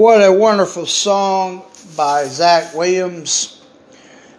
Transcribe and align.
What 0.00 0.26
a 0.26 0.32
wonderful 0.32 0.86
song 0.86 1.62
by 1.94 2.24
Zach 2.24 2.74
Williams, 2.74 3.60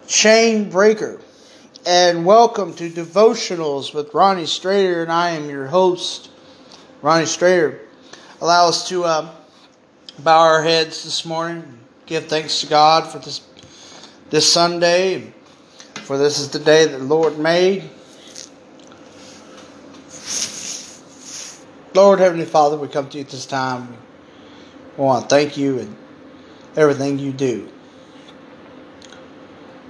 Chain 0.08 0.68
Breaker. 0.68 1.20
And 1.86 2.26
welcome 2.26 2.74
to 2.74 2.90
Devotionals 2.90 3.94
with 3.94 4.12
Ronnie 4.12 4.42
Strader, 4.42 5.02
and 5.02 5.12
I 5.12 5.30
am 5.30 5.48
your 5.48 5.68
host, 5.68 6.32
Ronnie 7.00 7.26
Strader. 7.26 7.78
Allow 8.40 8.66
us 8.66 8.88
to 8.88 9.04
uh, 9.04 9.32
bow 10.18 10.40
our 10.40 10.64
heads 10.64 11.04
this 11.04 11.24
morning, 11.24 11.78
give 12.06 12.26
thanks 12.26 12.62
to 12.62 12.66
God 12.66 13.06
for 13.06 13.20
this 13.20 13.42
this 14.30 14.52
Sunday, 14.52 15.32
for 15.94 16.18
this 16.18 16.40
is 16.40 16.50
the 16.50 16.58
day 16.58 16.86
that 16.86 16.98
the 16.98 17.04
Lord 17.04 17.38
made. 17.38 17.88
Lord 21.94 22.18
Heavenly 22.18 22.46
Father, 22.46 22.76
we 22.76 22.88
come 22.88 23.08
to 23.10 23.18
you 23.18 23.22
at 23.22 23.30
this 23.30 23.46
time. 23.46 23.96
I 24.96 25.00
want 25.00 25.28
to 25.28 25.34
thank 25.34 25.56
you 25.56 25.78
and 25.78 25.96
everything 26.76 27.18
you 27.18 27.32
do. 27.32 27.68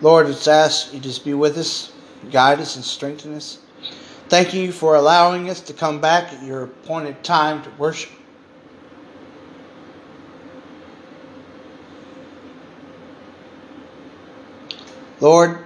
Lord, 0.01 0.27
just 0.27 0.49
ask 0.49 0.93
you 0.93 1.01
just 1.01 1.25
be 1.25 1.35
with 1.35 1.57
us, 1.59 1.93
guide 2.31 2.61
us, 2.61 2.77
and 2.77 2.85
strengthen 2.85 3.35
us. 3.35 3.59
Thank 4.29 4.55
you 4.55 4.73
for 4.73 4.95
allowing 4.97 5.51
us 5.51 5.61
to 5.63 5.73
come 5.73 6.01
back 6.01 6.33
at 6.33 6.43
your 6.43 6.65
appointed 6.65 7.23
time 7.23 7.63
to 7.63 7.71
worship. 7.79 8.11
Lord, 15.21 15.59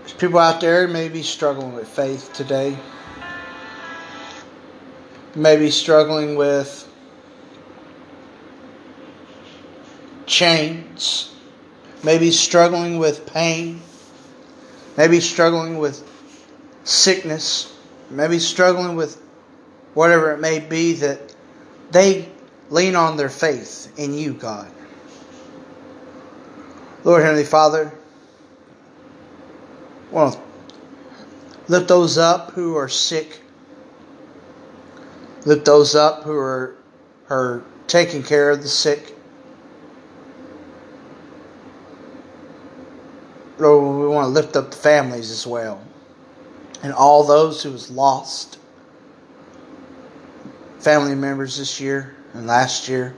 there's 0.00 0.12
people 0.14 0.38
out 0.38 0.60
there 0.60 0.88
may 0.88 1.08
be 1.08 1.22
struggling 1.22 1.74
with 1.74 1.88
faith 1.88 2.32
today. 2.34 2.76
Maybe 5.34 5.70
struggling 5.70 6.36
with 6.36 6.87
chains, 10.28 11.34
maybe 12.04 12.30
struggling 12.30 12.98
with 12.98 13.26
pain, 13.26 13.80
maybe 14.96 15.20
struggling 15.20 15.78
with 15.78 16.08
sickness, 16.84 17.74
maybe 18.10 18.38
struggling 18.38 18.94
with 18.94 19.20
whatever 19.94 20.32
it 20.32 20.40
may 20.40 20.60
be 20.60 20.92
that 20.94 21.34
they 21.90 22.28
lean 22.70 22.94
on 22.94 23.16
their 23.16 23.30
faith 23.30 23.92
in 23.98 24.14
you, 24.14 24.34
God. 24.34 24.70
Lord 27.04 27.22
Heavenly 27.22 27.44
Father, 27.44 27.92
to 30.12 30.38
lift 31.68 31.88
those 31.88 32.18
up 32.18 32.52
who 32.52 32.76
are 32.76 32.88
sick. 32.88 33.40
Lift 35.44 35.64
those 35.64 35.94
up 35.94 36.24
who 36.24 36.36
are, 36.36 36.76
are 37.30 37.62
taking 37.86 38.22
care 38.22 38.50
of 38.50 38.62
the 38.62 38.68
sick. 38.68 39.17
Lord, 43.58 44.00
we 44.00 44.06
want 44.08 44.26
to 44.26 44.28
lift 44.28 44.56
up 44.56 44.70
the 44.70 44.76
families 44.76 45.30
as 45.30 45.46
well. 45.46 45.82
And 46.82 46.92
all 46.92 47.24
those 47.24 47.62
who 47.62 47.72
was 47.72 47.90
lost 47.90 48.58
family 50.78 51.14
members 51.14 51.58
this 51.58 51.80
year 51.80 52.14
and 52.34 52.46
last 52.46 52.88
year. 52.88 53.16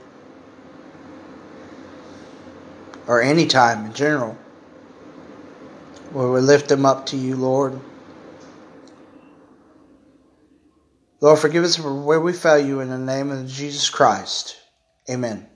Or 3.07 3.21
any 3.21 3.45
time 3.45 3.85
in 3.85 3.93
general. 3.93 4.37
Lord, 6.13 6.33
we 6.33 6.41
lift 6.41 6.69
them 6.69 6.85
up 6.85 7.07
to 7.07 7.17
you, 7.17 7.35
Lord. 7.35 7.79
Lord, 11.19 11.39
forgive 11.39 11.63
us 11.63 11.75
for 11.75 11.93
where 12.01 12.19
we 12.19 12.33
fail 12.33 12.57
you 12.57 12.79
in 12.79 12.89
the 12.89 12.97
name 12.97 13.29
of 13.29 13.47
Jesus 13.47 13.89
Christ. 13.89 14.57
Amen. 15.09 15.50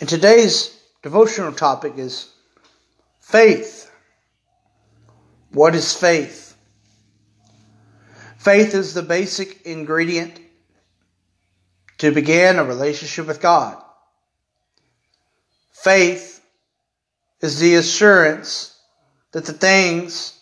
And 0.00 0.08
today's 0.08 0.78
devotional 1.02 1.52
topic 1.52 1.94
is 1.96 2.30
faith. 3.20 3.90
What 5.50 5.74
is 5.74 5.92
faith? 5.92 6.56
Faith 8.36 8.74
is 8.74 8.94
the 8.94 9.02
basic 9.02 9.62
ingredient 9.62 10.38
to 11.98 12.12
begin 12.12 12.58
a 12.60 12.64
relationship 12.64 13.26
with 13.26 13.40
God. 13.40 13.82
Faith 15.72 16.40
is 17.40 17.58
the 17.58 17.74
assurance 17.74 18.80
that 19.32 19.46
the 19.46 19.52
things 19.52 20.38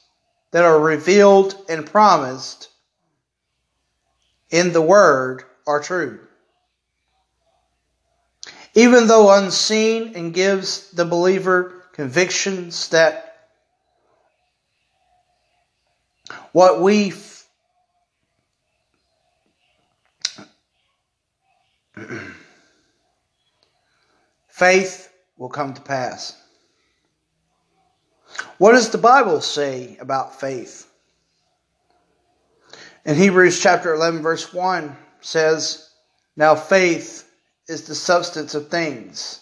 that 0.50 0.64
are 0.64 0.78
revealed 0.78 1.56
and 1.70 1.86
promised 1.86 2.68
in 4.50 4.74
the 4.74 4.82
Word 4.82 5.44
are 5.66 5.80
true 5.80 6.25
even 8.76 9.08
though 9.08 9.34
unseen, 9.34 10.12
and 10.14 10.32
gives 10.34 10.90
the 10.90 11.06
believer 11.06 11.82
convictions 11.92 12.90
that 12.90 13.38
what 16.52 16.82
we 16.82 17.14
faith 24.48 25.10
will 25.38 25.48
come 25.48 25.72
to 25.72 25.80
pass. 25.80 26.38
What 28.58 28.72
does 28.72 28.90
the 28.90 28.98
Bible 28.98 29.40
say 29.40 29.96
about 30.00 30.38
faith? 30.38 30.86
In 33.06 33.16
Hebrews 33.16 33.58
chapter 33.58 33.94
11, 33.94 34.20
verse 34.20 34.52
1 34.52 34.94
says, 35.22 35.88
Now 36.36 36.54
faith 36.54 37.25
is 37.68 37.82
the 37.82 37.94
substance 37.94 38.54
of 38.54 38.68
things, 38.68 39.40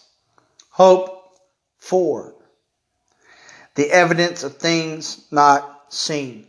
hope 0.69 1.29
for, 1.77 2.33
the 3.75 3.91
evidence 3.91 4.43
of 4.43 4.57
things 4.57 5.25
not 5.31 5.93
seen. 5.93 6.47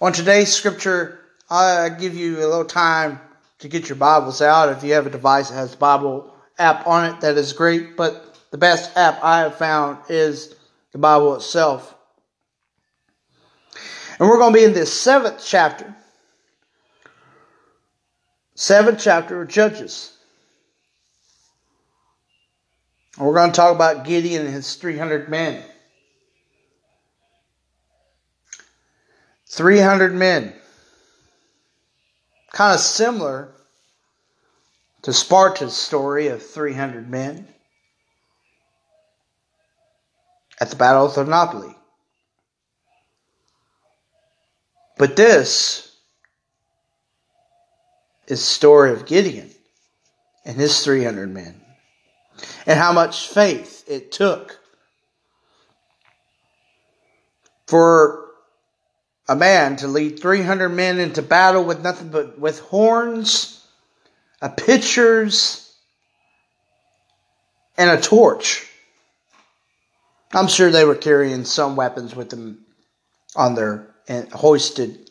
On 0.00 0.12
today's 0.12 0.52
scripture, 0.52 1.20
I 1.50 1.88
give 1.90 2.14
you 2.14 2.38
a 2.38 2.48
little 2.48 2.64
time 2.64 3.20
to 3.58 3.68
get 3.68 3.88
your 3.88 3.96
Bibles 3.96 4.40
out. 4.40 4.70
If 4.70 4.82
you 4.82 4.94
have 4.94 5.06
a 5.06 5.10
device 5.10 5.50
that 5.50 5.56
has 5.56 5.72
the 5.72 5.76
Bible 5.76 6.34
app 6.58 6.86
on 6.86 7.06
it, 7.06 7.20
that 7.20 7.36
is 7.36 7.52
great. 7.52 7.96
But 7.96 8.38
the 8.50 8.58
best 8.58 8.96
app 8.96 9.22
I 9.22 9.40
have 9.40 9.56
found 9.56 9.98
is 10.08 10.54
the 10.92 10.98
Bible 10.98 11.34
itself. 11.34 11.94
And 14.18 14.28
we're 14.28 14.38
going 14.38 14.52
to 14.52 14.58
be 14.58 14.64
in 14.64 14.72
this 14.72 14.92
seventh 14.92 15.42
chapter. 15.44 15.94
Seventh 18.54 19.00
chapter 19.02 19.42
of 19.42 19.48
Judges. 19.48 20.16
And 23.09 23.09
we're 23.20 23.34
going 23.34 23.52
to 23.52 23.56
talk 23.56 23.74
about 23.74 24.04
Gideon 24.04 24.46
and 24.46 24.54
his 24.54 24.76
300 24.76 25.28
men. 25.28 25.62
300 29.46 30.14
men. 30.14 30.54
Kind 32.52 32.74
of 32.74 32.80
similar 32.80 33.52
to 35.02 35.12
Sparta's 35.12 35.76
story 35.76 36.28
of 36.28 36.42
300 36.42 37.10
men 37.10 37.46
at 40.60 40.70
the 40.70 40.76
Battle 40.76 41.06
of 41.06 41.14
Thermopylae. 41.14 41.76
But 44.96 45.16
this 45.16 45.94
is 48.26 48.42
story 48.42 48.92
of 48.92 49.06
Gideon 49.06 49.50
and 50.44 50.56
his 50.56 50.82
300 50.84 51.32
men 51.32 51.60
and 52.66 52.78
how 52.78 52.92
much 52.92 53.28
faith 53.28 53.84
it 53.88 54.12
took 54.12 54.58
for 57.66 58.26
a 59.28 59.36
man 59.36 59.76
to 59.76 59.86
lead 59.86 60.18
300 60.20 60.68
men 60.68 60.98
into 60.98 61.22
battle 61.22 61.64
with 61.64 61.82
nothing 61.82 62.08
but 62.08 62.38
with 62.38 62.58
horns, 62.60 63.64
a 64.42 64.48
pitchers, 64.48 65.72
and 67.78 67.90
a 67.90 68.00
torch. 68.00 68.66
I'm 70.32 70.48
sure 70.48 70.70
they 70.70 70.84
were 70.84 70.96
carrying 70.96 71.44
some 71.44 71.76
weapons 71.76 72.14
with 72.14 72.30
them 72.30 72.66
on 73.36 73.54
their 73.54 73.94
and 74.08 74.28
hoisted. 74.32 75.10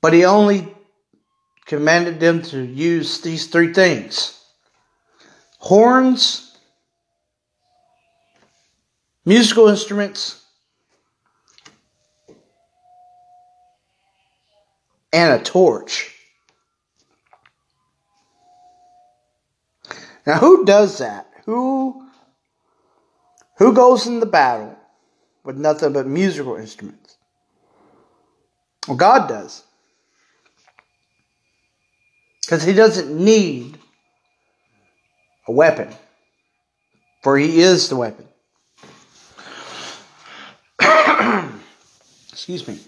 But 0.00 0.12
he 0.12 0.24
only 0.24 0.74
commanded 1.66 2.18
them 2.18 2.42
to 2.42 2.60
use 2.60 3.20
these 3.20 3.46
three 3.46 3.72
things 3.72 4.41
horns, 5.62 6.58
musical 9.24 9.68
instruments, 9.68 10.44
and 15.12 15.40
a 15.40 15.44
torch. 15.44 16.12
Now, 20.26 20.38
who 20.38 20.64
does 20.64 20.98
that? 20.98 21.30
Who 21.46 22.08
who 23.58 23.72
goes 23.72 24.08
in 24.08 24.18
the 24.18 24.26
battle 24.26 24.76
with 25.44 25.56
nothing 25.56 25.92
but 25.92 26.06
musical 26.08 26.56
instruments? 26.56 27.16
Well, 28.88 28.96
God 28.96 29.28
does. 29.28 29.62
Because 32.40 32.64
he 32.64 32.72
doesn't 32.72 33.16
need 33.16 33.71
a 35.48 35.52
weapon, 35.52 35.88
for 37.22 37.38
he 37.38 37.60
is 37.60 37.88
the 37.88 37.96
weapon. 37.96 38.26
Excuse 42.32 42.66
me. 42.66 42.78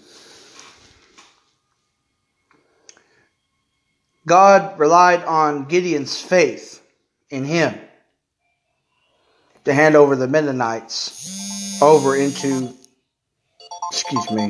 God 4.27 4.79
relied 4.79 5.23
on 5.23 5.65
Gideon's 5.65 6.19
faith 6.19 6.81
in 7.29 7.45
him 7.45 7.79
to 9.65 9.73
hand 9.73 9.95
over 9.95 10.15
the 10.15 10.27
Midianites 10.27 11.81
over 11.81 12.15
into, 12.15 12.73
excuse 13.91 14.31
me. 14.31 14.49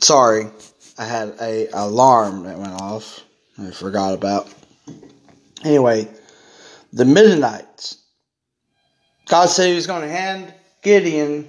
Sorry, 0.00 0.46
I 0.98 1.04
had 1.04 1.34
a 1.40 1.68
alarm 1.72 2.44
that 2.44 2.58
went 2.58 2.80
off. 2.80 3.24
I 3.58 3.70
forgot 3.70 4.14
about. 4.14 4.52
Anyway, 5.64 6.08
the 6.92 7.04
Midianites. 7.04 7.98
God 9.26 9.46
said 9.46 9.68
He 9.68 9.74
was 9.74 9.86
going 9.86 10.02
to 10.02 10.08
hand 10.08 10.52
Gideon, 10.82 11.48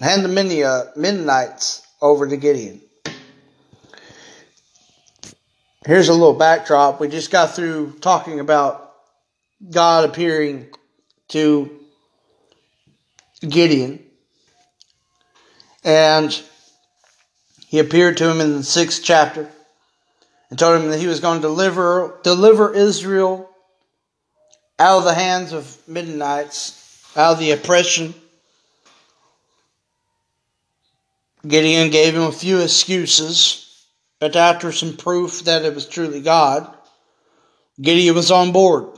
hand 0.00 0.24
the 0.24 0.28
Midianites 0.96 1.86
over 2.00 2.26
to 2.26 2.36
Gideon. 2.36 2.80
Here's 5.86 6.08
a 6.08 6.14
little 6.14 6.34
backdrop. 6.34 6.98
We 6.98 7.08
just 7.08 7.30
got 7.30 7.54
through 7.54 7.98
talking 8.00 8.40
about 8.40 8.94
God 9.70 10.08
appearing 10.08 10.68
to 11.28 11.78
Gideon. 13.46 14.02
And 15.84 16.42
he 17.66 17.78
appeared 17.78 18.16
to 18.16 18.30
him 18.30 18.40
in 18.40 18.56
the 18.56 18.62
sixth 18.62 19.02
chapter 19.04 19.50
and 20.54 20.58
told 20.60 20.80
him 20.80 20.90
that 20.90 21.00
he 21.00 21.08
was 21.08 21.18
going 21.18 21.42
to 21.42 21.48
deliver, 21.48 22.20
deliver 22.22 22.72
Israel 22.72 23.50
out 24.78 24.98
of 24.98 25.04
the 25.04 25.12
hands 25.12 25.52
of 25.52 25.76
Midianites, 25.88 27.10
out 27.16 27.32
of 27.32 27.38
the 27.40 27.50
oppression. 27.50 28.14
Gideon 31.44 31.90
gave 31.90 32.14
him 32.14 32.22
a 32.22 32.30
few 32.30 32.60
excuses, 32.60 33.84
but 34.20 34.36
after 34.36 34.70
some 34.70 34.96
proof 34.96 35.42
that 35.42 35.64
it 35.64 35.74
was 35.74 35.88
truly 35.88 36.20
God, 36.20 36.72
Gideon 37.82 38.14
was 38.14 38.30
on 38.30 38.52
board. 38.52 38.96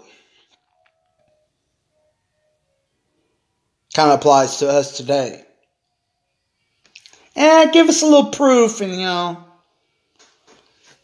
Kind 3.95 4.11
of 4.11 4.19
applies 4.19 4.59
to 4.59 4.69
us 4.69 4.95
today. 4.99 5.43
And 7.35 7.73
give 7.73 7.89
us 7.89 8.03
a 8.03 8.07
little 8.07 8.31
proof, 8.31 8.83
and 8.83 8.93
you 8.93 8.99
know, 9.07 9.46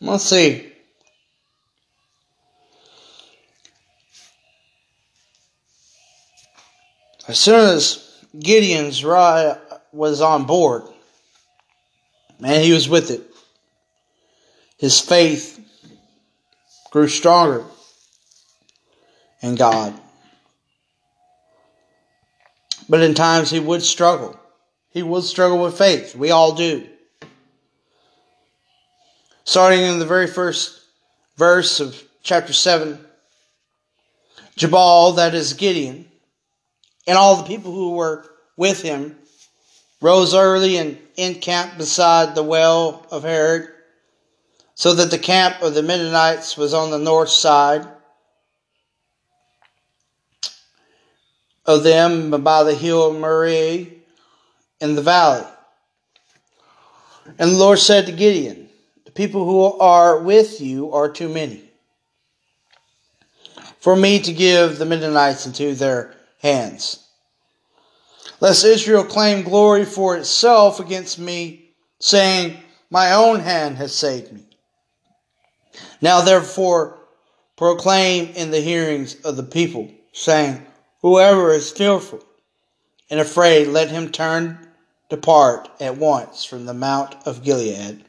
Let's 0.02 0.25
see. 0.25 0.68
As 7.28 7.38
soon 7.38 7.61
as 7.61 8.25
Gideon's 8.37 9.04
rod 9.04 9.61
was 9.92 10.21
on 10.21 10.44
board, 10.44 10.82
man, 12.40 12.64
he 12.64 12.73
was 12.73 12.88
with 12.88 13.12
it. 13.12 13.23
His 14.76 15.00
faith 15.00 15.61
grew 16.90 17.06
stronger 17.06 17.64
in 19.40 19.54
God. 19.54 19.94
But 22.88 23.02
in 23.02 23.14
times 23.14 23.50
he 23.50 23.61
would 23.61 23.85
struggle. 23.85 24.37
He 24.90 25.04
would 25.04 25.23
struggle 25.23 25.62
with 25.62 25.78
faith. 25.78 26.16
We 26.16 26.32
all 26.32 26.56
do. 26.56 26.88
Starting 29.44 29.80
in 29.80 29.99
the 29.99 30.06
very 30.06 30.26
first 30.26 30.80
verse 31.37 31.80
of 31.80 32.00
chapter 32.22 32.52
7, 32.52 32.99
Jabal, 34.56 35.12
that 35.12 35.34
is 35.34 35.54
Gideon, 35.54 36.06
and 37.06 37.18
all 37.18 37.37
the 37.37 37.49
people 37.49 37.72
who 37.72 37.92
were 37.94 38.25
with 38.56 38.82
him 38.82 39.16
rose 40.00 40.34
early 40.34 40.76
and 40.76 40.99
encamped 41.16 41.78
beside 41.78 42.34
the 42.34 42.42
well 42.42 43.06
of 43.11 43.25
Harod, 43.25 43.68
so 44.75 44.94
that 44.94 45.11
the 45.11 45.18
camp 45.18 45.61
of 45.62 45.75
the 45.75 45.82
Midianites 45.82 46.56
was 46.56 46.72
on 46.72 46.90
the 46.90 46.99
north 46.99 47.30
side 47.30 47.87
of 51.66 51.82
them 51.82 52.30
by 52.42 52.62
the 52.62 52.75
hill 52.75 53.11
of 53.11 53.16
Moreh 53.16 53.87
in 54.80 54.94
the 54.94 55.02
valley. 55.02 55.46
And 57.38 57.52
the 57.52 57.56
Lord 57.56 57.78
said 57.78 58.06
to 58.06 58.12
Gideon, 58.12 58.62
the 59.12 59.23
people 59.23 59.45
who 59.45 59.78
are 59.78 60.21
with 60.21 60.61
you 60.61 60.92
are 60.92 61.11
too 61.11 61.28
many 61.28 61.62
for 63.78 63.95
me 63.95 64.19
to 64.21 64.33
give 64.33 64.78
the 64.78 64.87
Midianites 64.87 65.45
into 65.45 65.75
their 65.75 66.14
hands. 66.40 67.07
Lest 68.40 68.64
Israel 68.64 69.04
claim 69.04 69.42
glory 69.42 69.85
for 69.85 70.16
itself 70.16 70.81
against 70.81 71.19
me, 71.19 71.75
saying, 71.99 72.57
My 72.90 73.12
own 73.12 73.40
hand 73.40 73.76
has 73.76 73.95
saved 73.95 74.33
me. 74.33 74.45
Now 76.00 76.23
therefore 76.23 76.99
proclaim 77.57 78.28
in 78.35 78.50
the 78.50 78.61
hearings 78.61 79.21
of 79.23 79.37
the 79.37 79.42
people, 79.42 79.90
saying, 80.12 80.64
Whoever 81.02 81.52
is 81.52 81.71
fearful 81.71 82.25
and 83.11 83.21
afraid, 83.21 83.69
let 83.69 83.90
him 83.90 84.11
turn 84.11 84.69
depart 85.11 85.69
at 85.81 85.99
once 85.99 86.45
from 86.45 86.64
the 86.64 86.75
mount 86.75 87.14
of 87.26 87.42
Gilead 87.42 88.04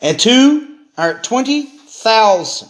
and 0.00 0.18
two 0.18 0.78
are 0.96 1.20
20,000. 1.20 2.68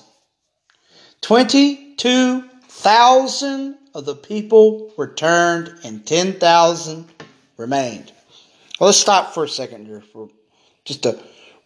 22,000 1.21 3.79
of 3.95 4.05
the 4.05 4.15
people 4.15 4.93
returned 4.97 5.75
and 5.85 6.07
10,000 6.07 7.07
remained. 7.57 8.13
Well, 8.79 8.89
let's 8.89 8.99
stop 8.99 9.33
for 9.33 9.45
a 9.45 9.49
second 9.49 9.87
here 9.87 10.03
for 10.03 10.29
just 10.85 11.07
a 11.07 11.19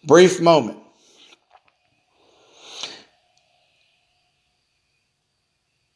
brief 0.04 0.40
moment. 0.40 0.78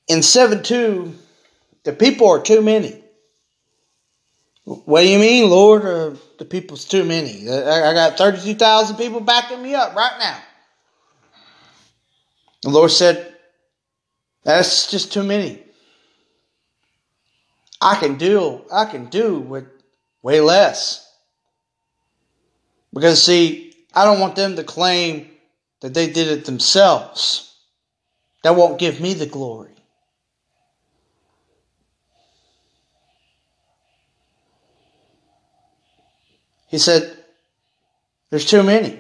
In 0.09 0.23
7 0.23 0.63
2, 0.63 1.15
the 1.85 1.93
people 1.93 2.29
are 2.29 2.43
too 2.43 2.61
many. 2.61 3.01
What 4.65 5.03
do 5.03 5.09
you 5.09 5.19
mean, 5.19 5.49
Lord? 5.49 5.85
Uh, 5.85 6.17
the 6.39 6.45
people's 6.45 6.85
too 6.85 7.05
many. 7.05 7.49
I, 7.49 7.93
got 7.93 8.19
32,000 8.19 8.97
people 8.97 9.21
backing 9.21 9.63
me 9.63 9.75
up 9.75 9.95
right 9.95 10.17
now. 10.19 10.39
The 12.63 12.71
Lord 12.71 12.91
said, 12.91 13.35
That's 14.43 14.91
just 14.91 15.13
too 15.13 15.23
many. 15.23 15.61
I 17.81 17.97
can 17.97 18.17
do 18.17 18.63
I 18.73 18.87
can 18.87 19.07
do 19.07 19.39
with 19.39 19.65
way 20.23 20.41
less. 20.41 21.01
Because 22.93 23.23
see, 23.23 23.75
I 23.93 24.05
don't 24.05 24.21
want 24.21 24.37
them 24.37 24.57
to 24.57 24.65
claim 24.65 25.31
that 25.81 25.93
they 25.93 26.11
did 26.11 26.29
it 26.29 26.47
themselves. 26.47 27.55
That 28.43 28.57
won't 28.57 28.79
give 28.79 29.01
me 29.01 29.15
the 29.15 29.27
glory. 29.27 29.74
He 36.75 36.79
said, 36.79 37.17
There's 38.31 38.47
too 38.47 38.65
many. 38.65 38.99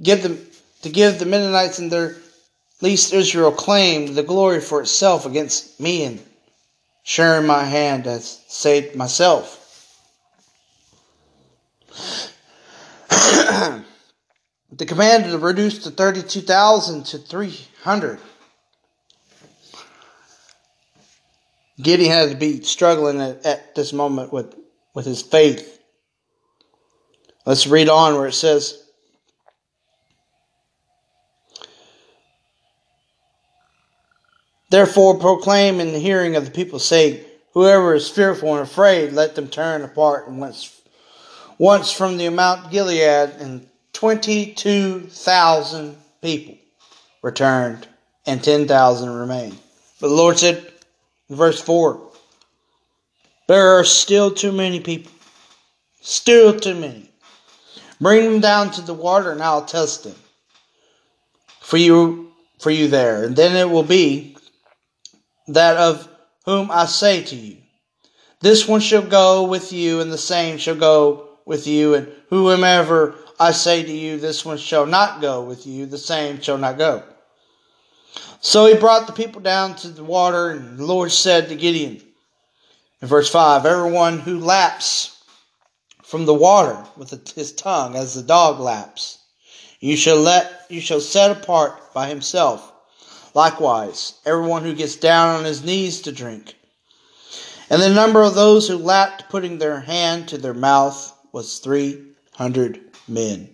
Give 0.00 0.22
them 0.22 0.38
to 0.82 0.88
give 0.88 1.18
the 1.18 1.26
Midianites 1.26 1.80
and 1.80 1.90
their 1.90 2.14
least 2.80 3.12
Israel 3.12 3.50
claim 3.50 4.14
the 4.14 4.22
glory 4.22 4.60
for 4.60 4.80
itself 4.80 5.26
against 5.26 5.80
me 5.80 6.04
and 6.04 6.24
sharing 7.02 7.48
my 7.48 7.64
hand 7.64 8.06
as 8.06 8.44
saved 8.46 8.94
myself. 8.94 9.56
the 13.10 13.82
command 14.86 15.24
to 15.24 15.36
reduce 15.36 15.82
the 15.82 15.90
32,000 15.90 17.06
to 17.06 17.18
300. 17.18 18.20
Gideon 21.82 22.12
had 22.12 22.30
to 22.30 22.36
be 22.36 22.62
struggling 22.62 23.20
at, 23.20 23.44
at 23.44 23.74
this 23.74 23.92
moment 23.92 24.32
with, 24.32 24.54
with 24.94 25.06
his 25.06 25.22
faith. 25.22 25.77
Let's 27.48 27.66
read 27.66 27.88
on 27.88 28.14
where 28.16 28.26
it 28.26 28.34
says, 28.34 28.84
Therefore 34.68 35.18
proclaim 35.18 35.80
in 35.80 35.94
the 35.94 35.98
hearing 35.98 36.36
of 36.36 36.44
the 36.44 36.50
people, 36.50 36.78
say, 36.78 37.24
Whoever 37.54 37.94
is 37.94 38.10
fearful 38.10 38.52
and 38.52 38.62
afraid, 38.62 39.14
let 39.14 39.34
them 39.34 39.48
turn 39.48 39.80
apart 39.80 40.28
and 40.28 40.38
once, 40.38 40.78
once 41.56 41.90
from 41.90 42.18
the 42.18 42.28
Mount 42.28 42.70
Gilead, 42.70 43.30
and 43.40 43.66
22,000 43.94 45.96
people 46.20 46.58
returned, 47.22 47.88
and 48.26 48.44
10,000 48.44 49.08
remained. 49.08 49.56
But 50.02 50.08
the 50.08 50.14
Lord 50.14 50.38
said, 50.38 50.70
verse 51.30 51.62
4, 51.62 51.98
There 53.46 53.78
are 53.78 53.84
still 53.84 54.32
too 54.32 54.52
many 54.52 54.80
people. 54.80 55.12
Still 56.02 56.60
too 56.60 56.74
many. 56.74 57.07
Bring 58.00 58.24
them 58.24 58.40
down 58.40 58.70
to 58.72 58.82
the 58.82 58.94
water 58.94 59.32
and 59.32 59.42
I'll 59.42 59.64
test 59.64 60.04
them. 60.04 60.14
For 61.60 61.76
you 61.76 62.28
for 62.58 62.70
you 62.70 62.88
there. 62.88 63.24
And 63.24 63.36
then 63.36 63.56
it 63.56 63.70
will 63.70 63.82
be 63.82 64.36
that 65.48 65.76
of 65.76 66.08
whom 66.44 66.70
I 66.70 66.86
say 66.86 67.22
to 67.22 67.36
you, 67.36 67.58
This 68.40 68.66
one 68.68 68.80
shall 68.80 69.02
go 69.02 69.44
with 69.44 69.72
you, 69.72 70.00
and 70.00 70.12
the 70.12 70.18
same 70.18 70.58
shall 70.58 70.76
go 70.76 71.28
with 71.44 71.66
you, 71.66 71.94
and 71.94 72.08
whomever 72.28 73.14
I 73.38 73.52
say 73.52 73.82
to 73.82 73.92
you, 73.92 74.18
This 74.18 74.44
one 74.44 74.58
shall 74.58 74.86
not 74.86 75.20
go 75.20 75.42
with 75.42 75.66
you, 75.66 75.86
the 75.86 75.98
same 75.98 76.40
shall 76.40 76.58
not 76.58 76.78
go. 76.78 77.02
So 78.40 78.66
he 78.66 78.74
brought 78.74 79.06
the 79.06 79.12
people 79.12 79.40
down 79.40 79.74
to 79.76 79.88
the 79.88 80.04
water, 80.04 80.50
and 80.50 80.78
the 80.78 80.86
Lord 80.86 81.10
said 81.10 81.48
to 81.48 81.56
Gideon, 81.56 82.00
in 83.00 83.08
verse 83.08 83.30
5, 83.30 83.66
Everyone 83.66 84.18
who 84.18 84.38
laps 84.38 85.17
from 86.08 86.24
the 86.24 86.32
water 86.32 86.86
with 86.96 87.34
his 87.34 87.52
tongue 87.52 87.94
as 87.94 88.14
the 88.14 88.22
dog 88.22 88.58
laps, 88.58 89.18
you 89.78 89.94
shall 89.94 90.16
let 90.16 90.64
you 90.70 90.80
shall 90.80 91.02
set 91.02 91.30
apart 91.30 91.92
by 91.92 92.08
himself. 92.08 92.72
Likewise, 93.34 94.14
everyone 94.24 94.62
who 94.62 94.74
gets 94.74 94.96
down 94.96 95.36
on 95.36 95.44
his 95.44 95.62
knees 95.62 96.00
to 96.00 96.10
drink. 96.10 96.56
And 97.68 97.82
the 97.82 97.90
number 97.90 98.22
of 98.22 98.34
those 98.34 98.66
who 98.66 98.78
lapped, 98.78 99.28
putting 99.28 99.58
their 99.58 99.80
hand 99.80 100.28
to 100.28 100.38
their 100.38 100.54
mouth, 100.54 101.14
was 101.30 101.58
three 101.58 102.02
hundred 102.32 102.80
men. 103.06 103.50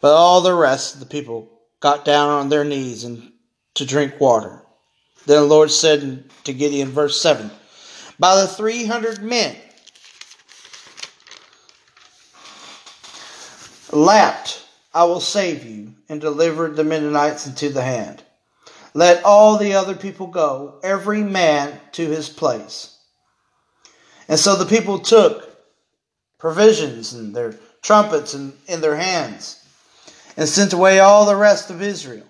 But 0.00 0.14
all 0.14 0.42
the 0.42 0.54
rest 0.54 0.94
of 0.94 1.00
the 1.00 1.06
people 1.06 1.48
got 1.80 2.04
down 2.04 2.28
on 2.28 2.50
their 2.50 2.64
knees 2.64 3.02
and 3.02 3.32
to 3.74 3.84
drink 3.84 4.20
water. 4.20 4.62
Then 5.26 5.40
the 5.40 5.48
Lord 5.48 5.72
said 5.72 6.30
to 6.44 6.52
Gideon, 6.52 6.90
verse 6.90 7.20
7 7.20 7.50
By 8.20 8.36
the 8.36 8.46
three 8.46 8.84
hundred 8.84 9.20
men 9.20 9.56
lapped, 13.94 14.66
I 14.92 15.04
will 15.04 15.20
save 15.20 15.64
you 15.64 15.94
and 16.08 16.20
deliver 16.20 16.68
the 16.68 16.84
Midianites 16.84 17.46
into 17.46 17.70
the 17.70 17.82
hand. 17.82 18.22
Let 18.92 19.24
all 19.24 19.56
the 19.56 19.74
other 19.74 19.94
people 19.94 20.28
go, 20.28 20.78
every 20.82 21.22
man 21.22 21.80
to 21.92 22.06
his 22.06 22.28
place. 22.28 22.96
And 24.28 24.38
so 24.38 24.56
the 24.56 24.66
people 24.66 25.00
took 25.00 25.50
provisions 26.38 27.12
and 27.12 27.34
their 27.34 27.56
trumpets 27.82 28.34
in, 28.34 28.52
in 28.68 28.80
their 28.80 28.96
hands 28.96 29.64
and 30.36 30.48
sent 30.48 30.72
away 30.72 31.00
all 31.00 31.26
the 31.26 31.36
rest 31.36 31.70
of 31.70 31.82
Israel, 31.82 32.26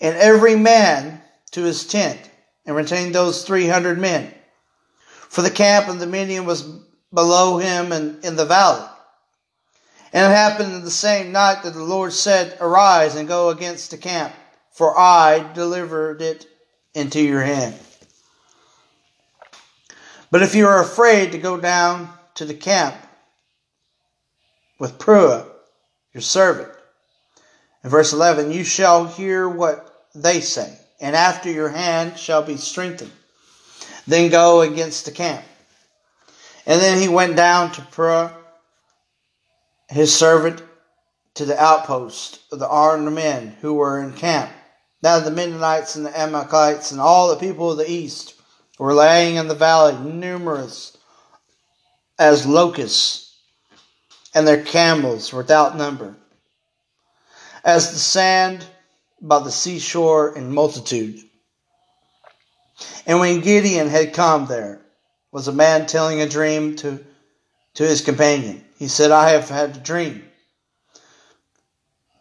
and 0.00 0.16
every 0.16 0.56
man 0.56 1.20
to 1.52 1.62
his 1.62 1.86
tent, 1.86 2.18
and 2.66 2.76
retained 2.76 3.14
those 3.14 3.44
three 3.44 3.66
hundred 3.66 3.98
men. 3.98 4.32
For 5.28 5.42
the 5.42 5.50
camp 5.50 5.88
of 5.88 6.00
the 6.00 6.06
Midian 6.06 6.44
was 6.44 6.62
below 7.12 7.58
him 7.58 7.92
and 7.92 8.24
in 8.24 8.36
the 8.36 8.44
valley. 8.44 8.86
And 10.12 10.32
it 10.32 10.34
happened 10.34 10.82
the 10.82 10.90
same 10.90 11.32
night 11.32 11.62
that 11.62 11.74
the 11.74 11.82
Lord 11.82 12.12
said, 12.12 12.56
Arise 12.60 13.14
and 13.14 13.28
go 13.28 13.50
against 13.50 13.90
the 13.90 13.98
camp, 13.98 14.32
for 14.72 14.98
I 14.98 15.52
delivered 15.52 16.22
it 16.22 16.46
into 16.94 17.20
your 17.20 17.42
hand. 17.42 17.74
But 20.30 20.42
if 20.42 20.54
you 20.54 20.66
are 20.66 20.82
afraid 20.82 21.32
to 21.32 21.38
go 21.38 21.58
down 21.58 22.10
to 22.34 22.44
the 22.44 22.54
camp 22.54 22.94
with 24.78 24.98
Purah, 24.98 25.46
your 26.14 26.22
servant, 26.22 26.70
in 27.84 27.90
verse 27.90 28.12
11, 28.12 28.52
you 28.52 28.64
shall 28.64 29.06
hear 29.06 29.48
what 29.48 30.06
they 30.14 30.40
say, 30.40 30.78
and 31.00 31.14
after 31.14 31.50
your 31.50 31.68
hand 31.68 32.18
shall 32.18 32.42
be 32.42 32.56
strengthened. 32.56 33.12
Then 34.06 34.30
go 34.30 34.62
against 34.62 35.04
the 35.04 35.10
camp. 35.10 35.44
And 36.66 36.80
then 36.80 37.00
he 37.00 37.08
went 37.08 37.36
down 37.36 37.72
to 37.72 37.82
Purah 37.82 38.37
his 39.88 40.14
servant 40.14 40.62
to 41.34 41.44
the 41.44 41.60
outpost 41.60 42.40
of 42.52 42.58
the 42.58 42.68
armed 42.68 43.12
men 43.12 43.56
who 43.60 43.74
were 43.74 44.00
in 44.00 44.12
camp. 44.12 44.50
Now 45.02 45.20
the 45.20 45.30
Midianites 45.30 45.96
and 45.96 46.04
the 46.04 46.18
Amalekites 46.18 46.90
and 46.90 47.00
all 47.00 47.28
the 47.28 47.36
people 47.36 47.70
of 47.70 47.78
the 47.78 47.90
east 47.90 48.34
were 48.78 48.94
laying 48.94 49.36
in 49.36 49.48
the 49.48 49.54
valley, 49.54 49.96
numerous 49.98 50.96
as 52.18 52.46
locusts, 52.46 53.36
and 54.34 54.46
their 54.46 54.62
camels 54.62 55.32
without 55.32 55.76
number, 55.76 56.16
as 57.64 57.92
the 57.92 57.98
sand 57.98 58.64
by 59.20 59.38
the 59.38 59.50
seashore 59.50 60.36
in 60.36 60.52
multitude. 60.52 61.20
And 63.06 63.20
when 63.20 63.40
Gideon 63.40 63.88
had 63.88 64.12
come 64.12 64.46
there, 64.46 64.80
was 65.32 65.48
a 65.48 65.52
man 65.52 65.86
telling 65.86 66.20
a 66.20 66.28
dream 66.28 66.76
to, 66.76 67.04
to 67.74 67.82
his 67.82 68.00
companion. 68.00 68.64
He 68.78 68.86
said, 68.86 69.10
I 69.10 69.30
have 69.30 69.48
had 69.48 69.76
a 69.76 69.80
dream. 69.80 70.24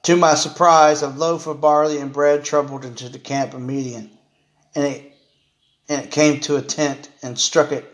To 0.03 0.15
my 0.15 0.33
surprise, 0.33 1.03
a 1.03 1.09
loaf 1.09 1.45
of 1.45 1.61
barley 1.61 1.99
and 1.99 2.11
bread 2.11 2.43
troubled 2.43 2.83
into 2.83 3.09
the 3.09 3.19
camp 3.19 3.53
of 3.53 3.61
Midian, 3.61 4.09
and 4.73 4.85
it, 4.85 5.13
and 5.87 6.03
it 6.03 6.11
came 6.11 6.39
to 6.41 6.55
a 6.55 6.61
tent 6.63 7.09
and 7.21 7.37
struck 7.37 7.71
it, 7.71 7.85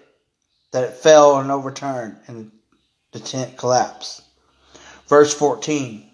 that 0.71 0.85
it 0.85 0.95
fell 0.95 1.39
and 1.39 1.51
overturned, 1.51 2.17
and 2.27 2.51
the 3.11 3.19
tent 3.19 3.57
collapsed. 3.57 4.21
Verse 5.07 5.33
14 5.33 6.09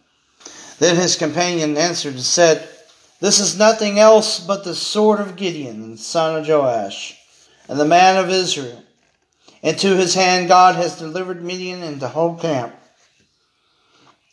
Then 0.79 0.96
his 0.96 1.18
companion 1.18 1.77
answered 1.77 2.15
and 2.15 2.24
said, 2.24 2.68
This 3.20 3.39
is 3.39 3.60
nothing 3.60 4.00
else 4.00 4.39
but 4.39 4.63
the 4.63 4.74
sword 4.74 5.20
of 5.20 5.36
Gideon, 5.36 5.91
the 5.91 5.98
son 5.98 6.36
of 6.36 6.48
Joash, 6.48 7.15
and 7.68 7.79
the 7.79 7.86
man 7.86 8.18
of 8.18 8.32
Israel 8.32 8.84
into 9.62 9.96
his 9.96 10.13
hand 10.13 10.48
God 10.48 10.75
has 10.75 10.98
delivered 10.98 11.44
Midian 11.44 11.84
and 11.84 12.00
the 12.00 12.10
whole 12.10 12.36
camp. 12.36 12.75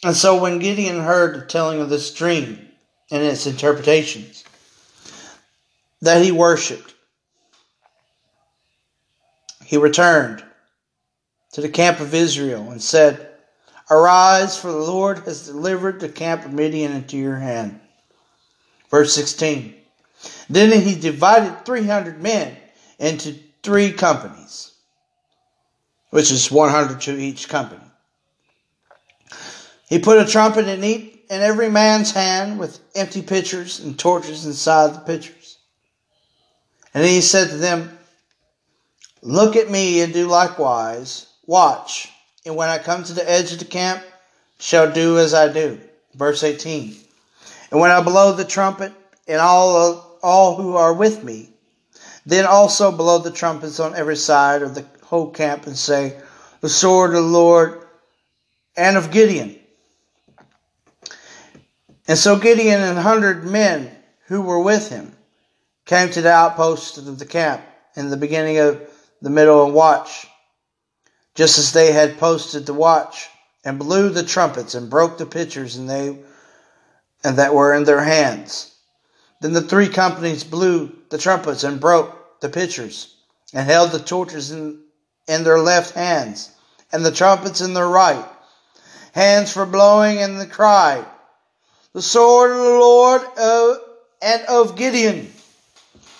And 0.04 0.14
so 0.14 0.40
when 0.40 0.58
Gideon 0.58 1.00
heard 1.00 1.34
the 1.34 1.46
telling 1.46 1.80
of 1.80 1.88
this 1.88 2.12
dream 2.12 2.68
and 3.10 3.22
its 3.22 3.46
interpretations, 3.46 4.44
that 6.02 6.22
he 6.22 6.30
worshipped, 6.30 6.94
he 9.64 9.76
returned 9.76 10.44
to 11.52 11.60
the 11.60 11.68
camp 11.68 12.00
of 12.00 12.14
Israel 12.14 12.70
and 12.70 12.80
said, 12.80 13.30
Arise, 13.90 14.58
for 14.58 14.70
the 14.70 14.78
Lord 14.78 15.20
has 15.20 15.46
delivered 15.46 16.00
the 16.00 16.08
camp 16.08 16.44
of 16.44 16.52
Midian 16.52 16.92
into 16.92 17.16
your 17.16 17.36
hand. 17.36 17.80
Verse 18.90 19.14
16. 19.14 19.74
Then 20.48 20.80
he 20.82 20.94
divided 20.94 21.64
300 21.64 22.22
men 22.22 22.56
into 22.98 23.34
three 23.62 23.92
companies 23.92 24.75
which 26.10 26.30
is 26.30 26.50
100 26.50 27.00
to 27.02 27.18
each 27.18 27.48
company. 27.48 27.82
He 29.88 29.98
put 29.98 30.18
a 30.18 30.30
trumpet 30.30 30.66
in 30.68 30.82
each 30.84 31.16
in 31.28 31.40
every 31.42 31.68
man's 31.68 32.12
hand 32.12 32.58
with 32.58 32.78
empty 32.94 33.22
pitchers 33.22 33.80
and 33.80 33.98
torches 33.98 34.46
inside 34.46 34.94
the 34.94 35.00
pitchers. 35.00 35.58
And 36.94 37.04
he 37.04 37.20
said 37.20 37.50
to 37.50 37.56
them, 37.56 37.98
Look 39.22 39.56
at 39.56 39.70
me 39.70 40.02
and 40.02 40.12
do 40.12 40.28
likewise. 40.28 41.26
Watch, 41.46 42.08
and 42.44 42.56
when 42.56 42.68
I 42.68 42.78
come 42.78 43.04
to 43.04 43.12
the 43.12 43.28
edge 43.28 43.52
of 43.52 43.58
the 43.58 43.64
camp, 43.64 44.02
shall 44.58 44.92
do 44.92 45.18
as 45.18 45.34
I 45.34 45.52
do. 45.52 45.80
Verse 46.14 46.42
18. 46.42 46.96
And 47.70 47.80
when 47.80 47.90
I 47.90 48.02
blow 48.02 48.32
the 48.32 48.44
trumpet, 48.44 48.92
and 49.28 49.40
all, 49.40 50.18
all 50.22 50.56
who 50.56 50.76
are 50.76 50.94
with 50.94 51.24
me, 51.24 51.50
then 52.24 52.46
also 52.46 52.90
blow 52.90 53.18
the 53.18 53.30
trumpets 53.30 53.80
on 53.80 53.94
every 53.94 54.16
side 54.16 54.62
of 54.62 54.74
the 54.74 54.84
whole 55.06 55.30
camp 55.30 55.66
and 55.66 55.76
say, 55.76 56.20
The 56.60 56.68
sword 56.68 57.10
of 57.10 57.22
the 57.22 57.30
Lord 57.30 57.86
and 58.76 58.96
of 58.96 59.10
Gideon. 59.10 59.58
And 62.08 62.18
so 62.18 62.38
Gideon 62.38 62.80
and 62.80 62.98
hundred 62.98 63.44
men 63.44 63.90
who 64.26 64.42
were 64.42 64.60
with 64.60 64.88
him 64.88 65.16
came 65.84 66.10
to 66.10 66.22
the 66.22 66.32
outpost 66.32 66.98
of 66.98 67.18
the 67.18 67.26
camp 67.26 67.62
in 67.94 68.10
the 68.10 68.16
beginning 68.16 68.58
of 68.58 68.80
the 69.22 69.30
middle 69.30 69.64
and 69.64 69.74
watch, 69.74 70.26
just 71.34 71.58
as 71.58 71.72
they 71.72 71.92
had 71.92 72.18
posted 72.18 72.66
the 72.66 72.74
watch, 72.74 73.28
and 73.64 73.78
blew 73.78 74.10
the 74.10 74.24
trumpets 74.24 74.74
and 74.74 74.90
broke 74.90 75.18
the 75.18 75.26
pitchers 75.26 75.76
and 75.76 75.88
they 75.88 76.18
and 77.24 77.38
that 77.38 77.54
were 77.54 77.74
in 77.74 77.84
their 77.84 78.02
hands. 78.02 78.72
Then 79.40 79.52
the 79.52 79.62
three 79.62 79.88
companies 79.88 80.44
blew 80.44 80.96
the 81.10 81.18
trumpets 81.18 81.64
and 81.64 81.80
broke 81.80 82.40
the 82.40 82.48
pitchers 82.48 83.16
and 83.52 83.66
held 83.66 83.90
the 83.90 83.98
torches 83.98 84.50
in 84.50 84.85
in 85.28 85.44
their 85.44 85.58
left 85.58 85.94
hands, 85.94 86.50
and 86.92 87.04
the 87.04 87.10
trumpets 87.10 87.60
in 87.60 87.74
their 87.74 87.88
right, 87.88 88.24
hands 89.12 89.52
for 89.52 89.66
blowing, 89.66 90.18
and 90.18 90.40
the 90.40 90.46
cry, 90.46 91.04
the 91.92 92.02
sword 92.02 92.50
of 92.50 92.58
the 92.58 92.62
Lord 92.62 93.22
of, 93.38 93.76
and 94.22 94.42
of 94.46 94.76
Gideon. 94.76 95.32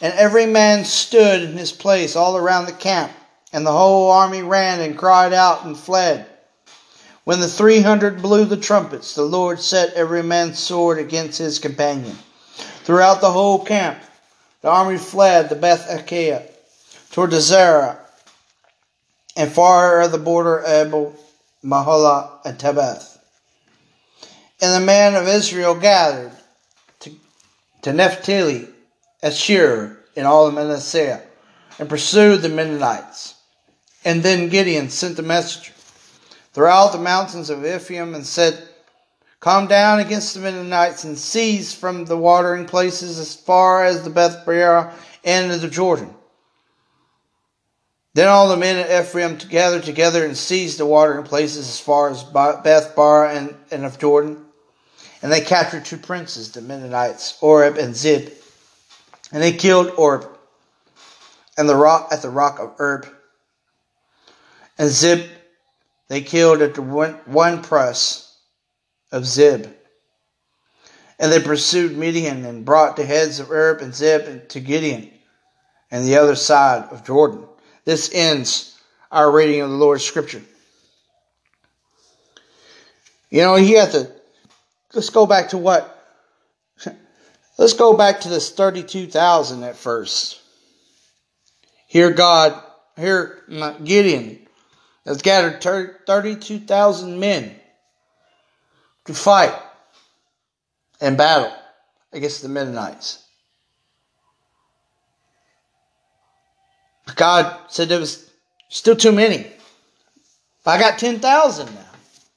And 0.01 0.13
every 0.15 0.47
man 0.47 0.85
stood 0.85 1.43
in 1.43 1.57
his 1.57 1.73
place 1.73 2.17
all 2.17 2.37
around 2.37 2.67
the 2.67 2.73
camp, 2.73 3.13
and 3.53 3.67
the 3.67 3.73
whole 3.73 4.11
army 4.11 4.43
ran 4.43 4.81
and 4.81 4.99
cried 4.99 5.33
out 5.33 5.65
and 5.65 5.77
fled. 5.77 6.27
When 7.25 7.41
the 7.41 7.49
three 7.49 7.81
hundred 7.81 8.23
blew 8.23 8.45
the 8.45 8.57
trumpets, 8.57 9.15
the 9.15 9.23
Lord 9.23 9.61
set 9.61 9.95
every 9.95 10.23
man's 10.23 10.59
sword 10.59 10.99
against 10.99 11.39
his 11.39 11.59
companion. 11.59 12.17
Throughout 12.85 13.21
the 13.21 13.33
whole 13.33 13.65
camp, 13.65 13.99
the 14.63 14.69
army 14.69 14.99
fled 14.99 15.49
to 15.49 15.57
Beth 15.57 15.89
Ekah, 15.89 16.43
toward 17.11 17.33
Zerah, 17.33 17.99
and 19.37 19.53
far 19.53 20.01
are 20.01 20.09
the 20.09 20.19
border 20.19 20.65
Abel, 20.67 21.15
Mahala, 21.63 22.41
and 22.45 22.59
Tabbath. 22.59 23.19
And 24.61 24.83
the 24.83 24.87
men 24.87 25.15
of 25.15 25.29
Israel 25.29 25.75
gathered 25.75 26.33
to, 27.01 27.13
to 27.83 27.93
Naphtali, 27.93 28.67
Asher, 29.23 29.99
and 30.17 30.27
all 30.27 30.47
of 30.47 30.55
Manasseh, 30.55 31.23
and 31.79 31.89
pursued 31.89 32.41
the 32.41 32.49
Midianites. 32.49 33.35
And 34.05 34.23
then 34.23 34.49
Gideon 34.49 34.89
sent 34.89 35.19
a 35.19 35.23
messenger 35.23 35.73
throughout 36.55 36.93
the 36.93 36.99
mountains 36.99 37.51
of 37.51 37.67
Ephraim 37.67 38.15
and 38.15 38.25
said, 38.25 38.67
Come 39.41 39.67
down 39.67 40.01
against 40.01 40.33
the 40.33 40.41
Midianites 40.41 41.05
and 41.05 41.19
seize 41.19 41.75
from 41.75 42.07
the 42.07 42.17
watering 42.17 42.65
places 42.65 43.19
as 43.19 43.37
far 43.37 43.85
as 43.85 44.03
the 44.03 44.11
Beth 44.11 44.47
Barah 44.47 44.93
and 45.23 45.51
the 45.51 45.69
Jordan. 45.69 46.16
Then 48.17 48.29
all 48.29 48.49
the 48.49 48.57
men 48.57 48.83
of 48.83 48.91
Ephraim 48.91 49.37
gathered 49.37 49.83
together 49.83 50.25
and 50.25 50.35
seized 50.35 50.79
the 50.79 50.87
water 50.87 51.19
in 51.19 51.23
places 51.23 51.69
as 51.69 51.79
far 51.79 52.09
as 52.09 52.25
Beth 52.25 52.97
Barah 52.97 53.37
and, 53.37 53.55
and 53.71 53.85
of 53.85 53.99
Jordan. 53.99 54.43
And 55.21 55.31
they 55.31 55.43
captured 55.43 55.85
two 55.85 55.99
princes, 55.99 56.51
the 56.51 56.63
Midianites, 56.63 57.37
Oreb 57.43 57.77
and 57.77 57.95
Zib. 57.95 58.33
And 59.33 59.43
they 59.43 59.53
killed 59.53 59.93
Oreb 59.99 60.27
and 61.59 61.69
the 61.69 61.77
rock 61.77 62.09
at 62.11 62.23
the 62.23 62.31
rock 62.31 62.59
of 62.59 62.77
Erb. 62.81 63.07
And 64.79 64.89
Zib 64.89 65.29
they 66.09 66.23
killed 66.23 66.63
at 66.63 66.75
the 66.75 66.81
one, 66.81 67.21
one 67.27 67.63
press 67.63 68.35
of 69.13 69.27
Zib. 69.27 69.77
And 71.19 71.31
they 71.31 71.41
pursued 71.41 71.99
Midian 71.99 72.47
and 72.47 72.65
brought 72.65 72.97
the 72.97 73.05
heads 73.05 73.41
of 73.41 73.51
Erb 73.51 73.83
and 73.83 73.95
Zib 73.95 74.49
to 74.49 74.61
Gideon 74.61 75.11
and 75.91 76.07
the 76.07 76.17
other 76.17 76.35
side 76.35 76.85
of 76.91 77.05
Jordan. 77.05 77.47
This 77.87 78.11
ends 78.13 78.79
our 79.11 79.31
reading 79.31 79.63
of 79.63 79.71
the 79.71 79.77
Lord's 79.77 80.05
Scripture. 80.05 80.43
You 83.31 83.41
know, 83.41 83.55
you 83.57 83.79
have 83.79 83.93
to, 83.93 84.11
let's 84.93 85.11
go 85.11 85.25
back 85.25 85.51
to 85.51 85.59
what? 85.59 85.93
Let's 87.59 87.73
go 87.73 87.97
back 87.97 88.21
to 88.21 88.29
this 88.29 88.51
32,000 88.51 89.63
at 89.63 89.77
first. 89.77 90.43
Here, 91.87 92.13
God, 92.13 92.61
here, 92.97 93.45
Gideon 93.83 94.47
has 95.07 95.23
gathered 95.23 95.63
32,000 96.07 97.21
men 97.21 97.55
to 99.07 99.15
fight 99.15 99.55
and 101.01 101.17
battle 101.17 101.53
against 102.13 102.43
the 102.43 102.49
Midianites. 102.49 103.26
God 107.15 107.57
said 107.69 107.89
there 107.89 108.01
was 108.01 108.29
still 108.69 108.97
too 108.97 109.13
many. 109.13 109.47
I 110.67 110.79
got 110.81 110.99
10,000 110.99 111.75
now. 111.75 111.81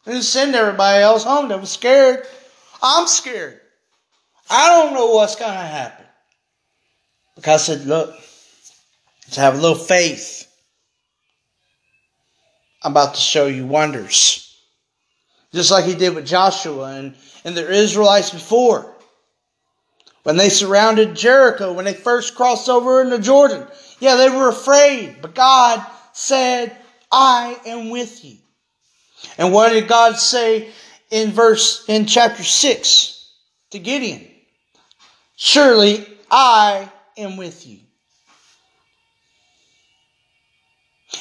And 0.05 0.23
send 0.23 0.55
everybody 0.55 1.01
else 1.01 1.23
home 1.23 1.49
that 1.49 1.59
was 1.59 1.71
scared. 1.71 2.25
I'm 2.81 3.07
scared. 3.07 3.59
I 4.49 4.69
don't 4.69 4.93
know 4.93 5.07
what's 5.07 5.35
going 5.35 5.51
to 5.51 5.57
happen. 5.57 6.05
Because 7.35 7.69
I 7.69 7.75
said, 7.75 7.87
look, 7.87 8.09
let's 8.11 9.35
have 9.37 9.55
a 9.55 9.61
little 9.61 9.75
faith. 9.75 10.47
I'm 12.83 12.91
about 12.91 13.15
to 13.15 13.21
show 13.21 13.47
you 13.47 13.65
wonders. 13.65 14.45
Just 15.53 15.71
like 15.71 15.85
he 15.85 15.95
did 15.95 16.15
with 16.15 16.27
Joshua 16.27 16.95
and, 16.95 17.15
and 17.43 17.57
the 17.57 17.69
Israelites 17.69 18.29
before. 18.29 18.95
When 20.23 20.37
they 20.37 20.49
surrounded 20.49 21.15
Jericho, 21.15 21.73
when 21.73 21.85
they 21.85 21.93
first 21.93 22.35
crossed 22.35 22.69
over 22.69 23.01
into 23.01 23.19
Jordan, 23.19 23.65
yeah, 23.99 24.15
they 24.15 24.29
were 24.29 24.49
afraid, 24.49 25.17
but 25.21 25.35
God 25.35 25.85
said, 26.13 26.75
I 27.11 27.57
am 27.65 27.89
with 27.89 28.23
you. 28.23 28.37
And 29.37 29.53
what 29.53 29.69
did 29.69 29.87
God 29.87 30.17
say 30.17 30.69
in 31.09 31.31
verse, 31.31 31.85
in 31.87 32.05
chapter 32.05 32.43
6 32.43 33.31
to 33.71 33.79
Gideon? 33.79 34.27
Surely 35.35 36.05
I 36.29 36.89
am 37.17 37.37
with 37.37 37.65
you. 37.65 37.79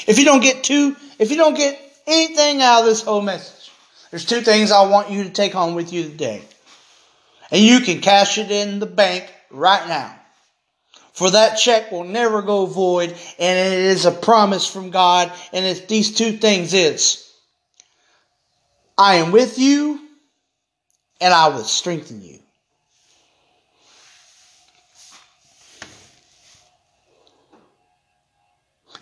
If 0.07 0.19
you 0.19 0.25
don't 0.25 0.43
get 0.43 0.65
two, 0.65 0.97
if 1.19 1.31
you 1.31 1.37
don't 1.37 1.57
get 1.57 1.81
anything 2.07 2.63
out 2.63 2.81
of 2.81 2.87
this 2.87 3.03
whole 3.03 3.23
message, 3.23 3.71
there's 4.11 4.25
two 4.25 4.41
things 4.41 4.73
I 4.73 4.89
want 4.89 5.11
you 5.11 5.25
to 5.25 5.31
take 5.31 5.53
home 5.53 5.75
with 5.75 5.93
you 5.93 6.05
today. 6.05 6.43
And 7.51 7.61
you 7.61 7.81
can 7.81 8.01
cash 8.01 8.39
it 8.39 8.51
in 8.51 8.79
the 8.79 8.87
bank 8.87 9.33
right 9.51 9.87
now. 9.89 10.18
For 11.19 11.33
that 11.33 11.57
check 11.57 11.91
will 11.91 12.05
never 12.05 12.43
go 12.43 12.65
void, 12.67 13.11
and 13.41 13.59
it 13.59 13.79
is 13.81 14.07
a 14.07 14.13
promise 14.13 14.73
from 14.73 14.91
God. 14.91 15.33
And 15.53 15.67
it's 15.67 15.81
these 15.81 16.15
two 16.15 16.31
things 16.31 16.73
is 16.75 17.29
I 18.97 19.17
am 19.17 19.33
with 19.33 19.59
you, 19.59 20.01
and 21.21 21.35
I 21.35 21.49
will 21.49 21.65
strengthen 21.65 22.23
you. 22.23 22.39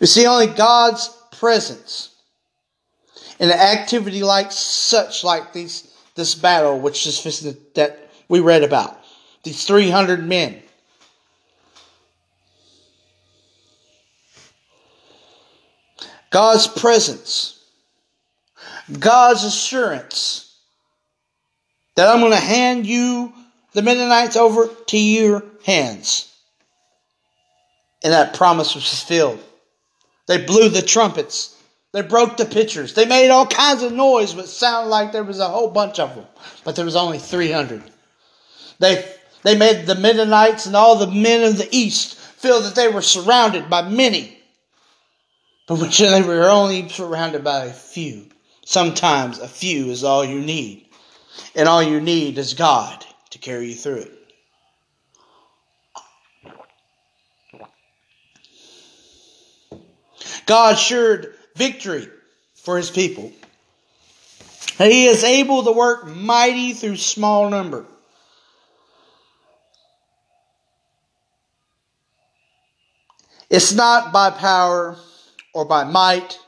You 0.00 0.06
see, 0.06 0.26
only 0.26 0.46
God's 0.46 1.14
presence 1.32 2.14
in 3.38 3.50
an 3.50 3.58
activity 3.58 4.22
like 4.22 4.52
such, 4.52 5.22
like 5.22 5.52
these, 5.52 5.94
this 6.14 6.34
battle, 6.34 6.80
which 6.80 7.06
is 7.06 7.22
that 7.74 8.10
we 8.26 8.40
read 8.40 8.62
about, 8.62 8.98
these 9.42 9.66
300 9.66 10.26
men. 10.26 10.62
God's 16.36 16.66
presence, 16.66 17.58
God's 18.98 19.42
assurance 19.42 20.54
that 21.94 22.08
I'm 22.08 22.20
going 22.20 22.32
to 22.32 22.36
hand 22.36 22.84
you, 22.84 23.32
the 23.72 23.80
Midianites, 23.80 24.36
over 24.36 24.68
to 24.88 24.98
your 24.98 25.42
hands. 25.64 26.30
And 28.04 28.12
that 28.12 28.34
promise 28.34 28.74
was 28.74 28.86
fulfilled. 28.86 29.42
They 30.26 30.44
blew 30.44 30.68
the 30.68 30.82
trumpets. 30.82 31.56
They 31.92 32.02
broke 32.02 32.36
the 32.36 32.44
pitchers. 32.44 32.92
They 32.92 33.06
made 33.06 33.30
all 33.30 33.46
kinds 33.46 33.82
of 33.82 33.94
noise, 33.94 34.34
but 34.34 34.46
sounded 34.46 34.90
like 34.90 35.12
there 35.12 35.24
was 35.24 35.38
a 35.38 35.48
whole 35.48 35.70
bunch 35.70 35.98
of 35.98 36.14
them. 36.14 36.26
But 36.64 36.76
there 36.76 36.84
was 36.84 36.96
only 36.96 37.18
300. 37.18 37.82
They, 38.78 39.10
they 39.42 39.56
made 39.56 39.86
the 39.86 39.94
Midianites 39.94 40.66
and 40.66 40.76
all 40.76 40.96
the 40.96 41.10
men 41.10 41.44
of 41.44 41.56
the 41.56 41.68
east 41.74 42.18
feel 42.18 42.60
that 42.60 42.74
they 42.74 42.88
were 42.88 43.00
surrounded 43.00 43.70
by 43.70 43.88
many. 43.88 44.35
But 45.66 45.98
were 46.00 46.48
only 46.48 46.88
surrounded 46.88 47.42
by 47.42 47.64
a 47.64 47.72
few. 47.72 48.28
Sometimes 48.64 49.38
a 49.38 49.48
few 49.48 49.90
is 49.90 50.04
all 50.04 50.24
you 50.24 50.40
need. 50.40 50.86
And 51.54 51.68
all 51.68 51.82
you 51.82 52.00
need 52.00 52.38
is 52.38 52.54
God 52.54 53.04
to 53.30 53.38
carry 53.38 53.70
you 53.70 53.74
through 53.74 54.06
it. 54.06 54.12
God 60.46 60.74
assured 60.74 61.34
victory 61.56 62.08
for 62.54 62.76
his 62.76 62.90
people. 62.90 63.32
He 64.78 65.06
is 65.06 65.24
able 65.24 65.64
to 65.64 65.72
work 65.72 66.06
mighty 66.06 66.74
through 66.74 66.96
small 66.96 67.50
number. 67.50 67.86
It's 73.48 73.72
not 73.72 74.12
by 74.12 74.30
power 74.30 74.96
or 75.56 75.64
by 75.64 75.84
might. 75.84 76.38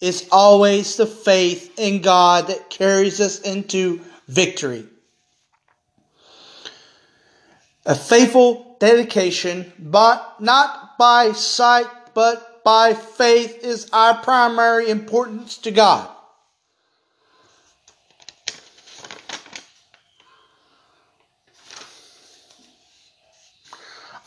It's 0.00 0.28
always 0.30 0.94
the 0.94 1.04
faith 1.04 1.76
in 1.80 2.00
God 2.00 2.46
that 2.46 2.70
carries 2.70 3.20
us 3.20 3.40
into 3.40 4.00
victory. 4.28 4.86
A 7.84 7.96
faithful 7.96 8.76
dedication, 8.78 9.72
but 9.80 10.40
not 10.40 10.96
by 10.96 11.32
sight, 11.32 11.88
but 12.14 12.62
by 12.62 12.94
faith 12.94 13.64
is 13.64 13.90
our 13.92 14.14
primary 14.22 14.90
importance 14.90 15.58
to 15.58 15.72
God. 15.72 16.08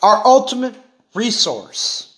Our 0.02 0.26
ultimate 0.26 0.74
resource. 1.14 2.13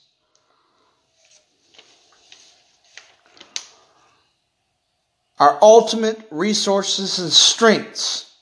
Our 5.39 5.59
ultimate 5.61 6.27
resources 6.31 7.19
and 7.19 7.31
strengths 7.31 8.33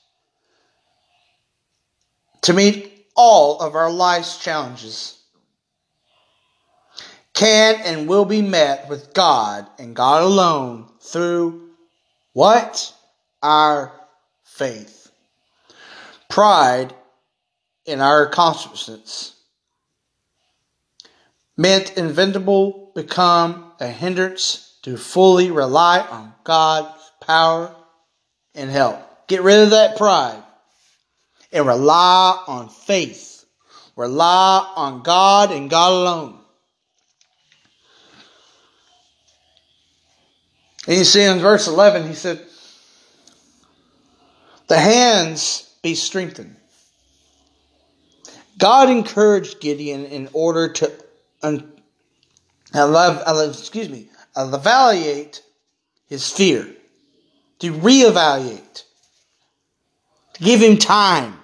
to 2.41 2.53
meet 2.53 3.05
all 3.15 3.59
of 3.59 3.75
our 3.75 3.91
life's 3.91 4.37
challenges 4.37 5.17
can 7.33 7.81
and 7.83 8.07
will 8.07 8.25
be 8.25 8.41
met 8.41 8.87
with 8.87 9.13
God 9.13 9.67
and 9.77 9.95
God 9.95 10.23
alone 10.23 10.87
through 11.01 11.69
what? 12.33 12.93
Our 13.41 13.91
faith. 14.43 15.11
Pride 16.29 16.93
in 17.85 18.01
our 18.01 18.25
accomplishments 18.25 19.35
meant 21.57 21.97
invincible 21.97 22.91
become 22.95 23.71
a 23.79 23.87
hindrance 23.87 24.64
to 24.85 24.97
fully 24.97 25.49
rely 25.49 25.99
on 25.99 26.31
God's 26.43 27.11
power 27.19 27.75
and 28.53 28.69
help. 28.69 28.99
Get 29.27 29.41
rid 29.41 29.63
of 29.63 29.71
that 29.71 29.97
pride 29.97 30.43
and 31.51 31.65
rely 31.65 32.43
on 32.45 32.69
faith. 32.69 33.45
Rely 33.95 34.73
on 34.75 35.01
God 35.01 35.51
and 35.51 35.71
God 35.71 35.91
alone. 35.91 36.39
And 40.87 40.97
you 40.97 41.03
see 41.03 41.23
in 41.23 41.39
verse 41.39 41.67
11, 41.67 42.07
he 42.07 42.13
said, 42.13 42.45
The 44.67 44.77
hands 44.77 45.75
be 45.81 45.95
strengthened. 45.95 46.57
God 48.59 48.91
encouraged 48.91 49.59
Gideon 49.61 50.05
in 50.05 50.29
order 50.31 50.73
to, 50.73 50.91
um, 51.41 51.71
excuse 52.71 53.89
me, 53.89 54.09
evaluate 54.37 55.41
his 56.07 56.29
fear, 56.29 56.67
to 57.59 57.73
reevaluate, 57.73 58.83
to 60.33 60.43
give 60.43 60.61
him 60.61 60.77
time, 60.77 61.39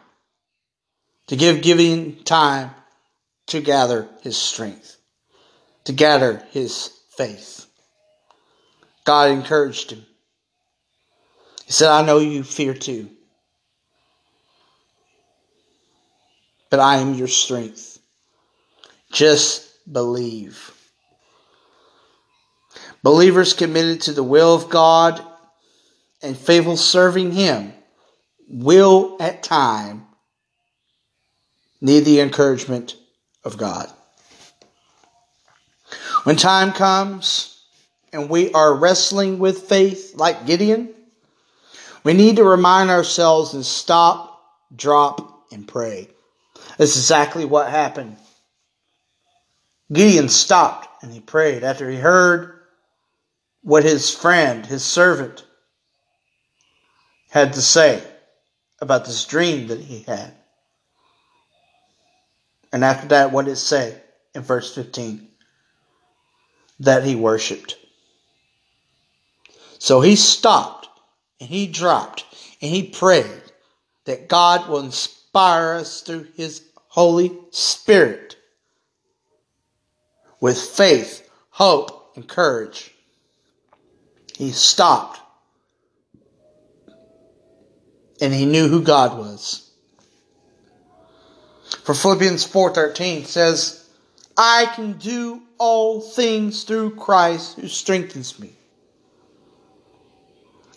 to 1.28 1.36
give 1.36 1.62
giving 1.62 2.24
time 2.24 2.72
to 3.48 3.62
gather 3.62 4.08
his 4.22 4.38
strength, 4.38 4.98
to 5.86 5.94
gather 5.94 6.44
his 6.52 6.92
faith. 7.16 7.66
God 9.04 9.32
encouraged 9.32 9.92
him. 9.92 10.06
He 11.66 11.72
said, 11.72 11.90
I 11.90 12.06
know 12.06 12.20
you 12.20 12.44
fear 12.44 12.74
too. 12.74 13.10
but 16.72 16.80
I 16.80 16.96
am 16.96 17.14
your 17.14 17.28
strength. 17.28 18.00
Just 19.12 19.70
believe. 19.92 20.74
Believers 23.04 23.54
committed 23.54 24.02
to 24.02 24.14
the 24.14 24.24
will 24.24 24.54
of 24.54 24.70
God 24.70 25.22
and 26.22 26.38
faithful 26.38 26.78
serving 26.78 27.32
Him 27.32 27.74
will 28.48 29.18
at 29.20 29.44
time 29.44 30.06
need 31.80 32.02
the 32.02 32.20
encouragement 32.20 32.96
of 33.44 33.58
God. 33.58 33.92
When 36.24 36.36
time 36.36 36.72
comes 36.74 37.64
and 38.14 38.30
we 38.30 38.52
are 38.54 38.76
wrestling 38.76 39.40
with 39.40 39.64
faith 39.64 40.14
like 40.16 40.46
Gideon, 40.46 40.94
we 42.04 42.14
need 42.14 42.36
to 42.36 42.44
remind 42.44 42.90
ourselves 42.90 43.54
and 43.54 43.66
stop, 43.66 44.42
drop, 44.76 45.46
and 45.52 45.68
pray. 45.68 46.08
That's 46.78 46.96
exactly 46.96 47.46
what 47.46 47.70
happened. 47.70 48.18
Gideon 49.92 50.30
stopped 50.30 51.04
and 51.04 51.12
he 51.12 51.20
prayed 51.20 51.64
after 51.64 51.90
he 51.90 51.98
heard 51.98 52.51
what 53.64 53.84
his 53.84 54.14
friend, 54.14 54.66
his 54.66 54.84
servant, 54.84 55.46
had 57.30 57.54
to 57.54 57.62
say 57.62 58.04
about 58.80 59.06
this 59.06 59.26
dream 59.26 59.68
that 59.68 59.80
he 59.80 60.02
had. 60.02 60.34
And 62.74 62.84
after 62.84 63.08
that, 63.10 63.32
what 63.32 63.46
did 63.46 63.52
it 63.52 63.58
say 63.58 63.96
in 64.34 64.42
verse 64.42 64.74
15? 64.74 65.28
That 66.80 67.04
he 67.04 67.16
worshiped. 67.16 67.78
So 69.78 70.02
he 70.02 70.16
stopped 70.16 70.88
and 71.40 71.50
he 71.50 71.68
dropped 71.68 72.26
and 72.62 72.72
he 72.72 72.84
prayed 72.84 73.42
that 74.06 74.28
God 74.28 74.68
will 74.68 74.80
inspire 74.80 75.74
us 75.74 76.02
through 76.02 76.28
his 76.36 76.64
Holy 76.88 77.38
Spirit 77.52 78.36
with 80.40 80.60
faith, 80.60 81.30
hope, 81.50 82.14
and 82.16 82.28
courage. 82.28 82.91
He 84.42 84.54
stopped 84.54 85.20
and 88.20 88.34
he 88.34 88.48
knew 88.48 88.68
who 88.68 88.82
God 88.82 89.16
was. 89.16 89.70
For 91.84 91.94
Philippians 91.94 92.44
4:13 92.46 93.28
says, 93.28 93.86
"I 94.36 94.66
can 94.74 94.94
do 94.94 95.44
all 95.60 96.02
things 96.02 96.64
through 96.64 96.96
Christ 96.96 97.58
who 97.58 97.68
strengthens 97.68 98.40
me." 98.40 98.56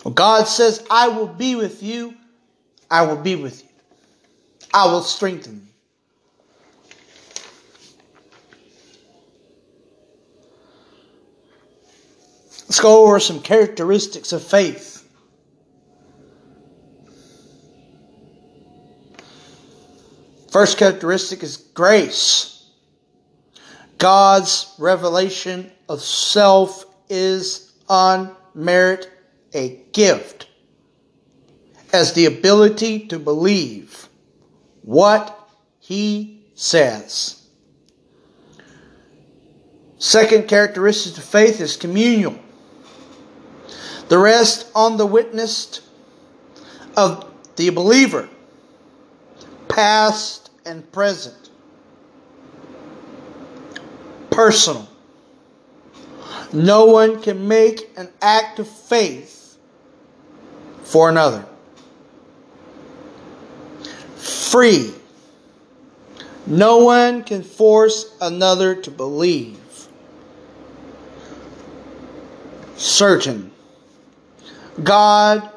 Well, 0.04 0.12
God 0.12 0.46
says, 0.46 0.84
"I 0.90 1.08
will 1.08 1.28
be 1.28 1.56
with 1.56 1.82
you. 1.82 2.18
I 2.90 3.06
will 3.06 3.16
be 3.16 3.34
with 3.34 3.62
you. 3.62 3.70
I 4.74 4.92
will 4.92 5.02
strengthen 5.02 5.62
you." 5.63 5.63
Let's 12.64 12.80
go 12.80 13.06
over 13.06 13.20
some 13.20 13.40
characteristics 13.40 14.32
of 14.32 14.42
faith. 14.42 15.06
First 20.50 20.78
characteristic 20.78 21.42
is 21.42 21.56
grace. 21.56 22.70
God's 23.98 24.72
revelation 24.78 25.70
of 25.88 26.00
self 26.00 26.84
is 27.08 27.72
on 27.88 28.34
merit 28.54 29.10
a 29.52 29.80
gift, 29.92 30.48
as 31.92 32.12
the 32.12 32.26
ability 32.26 33.08
to 33.08 33.18
believe 33.18 34.08
what 34.82 35.48
he 35.80 36.46
says. 36.54 37.46
Second 39.98 40.48
characteristic 40.48 41.18
of 41.18 41.24
faith 41.24 41.60
is 41.60 41.76
communal. 41.76 42.38
The 44.08 44.18
rest 44.18 44.70
on 44.74 44.96
the 44.96 45.06
witness 45.06 45.80
of 46.96 47.32
the 47.56 47.70
believer, 47.70 48.28
past 49.68 50.50
and 50.66 50.90
present. 50.92 51.50
Personal. 54.30 54.88
No 56.52 56.86
one 56.86 57.22
can 57.22 57.48
make 57.48 57.90
an 57.96 58.10
act 58.20 58.58
of 58.58 58.68
faith 58.68 59.56
for 60.82 61.08
another. 61.08 61.46
Free. 64.16 64.92
No 66.46 66.78
one 66.78 67.24
can 67.24 67.42
force 67.42 68.14
another 68.20 68.74
to 68.74 68.90
believe. 68.90 69.58
Certain. 72.76 73.50
God, 74.82 75.50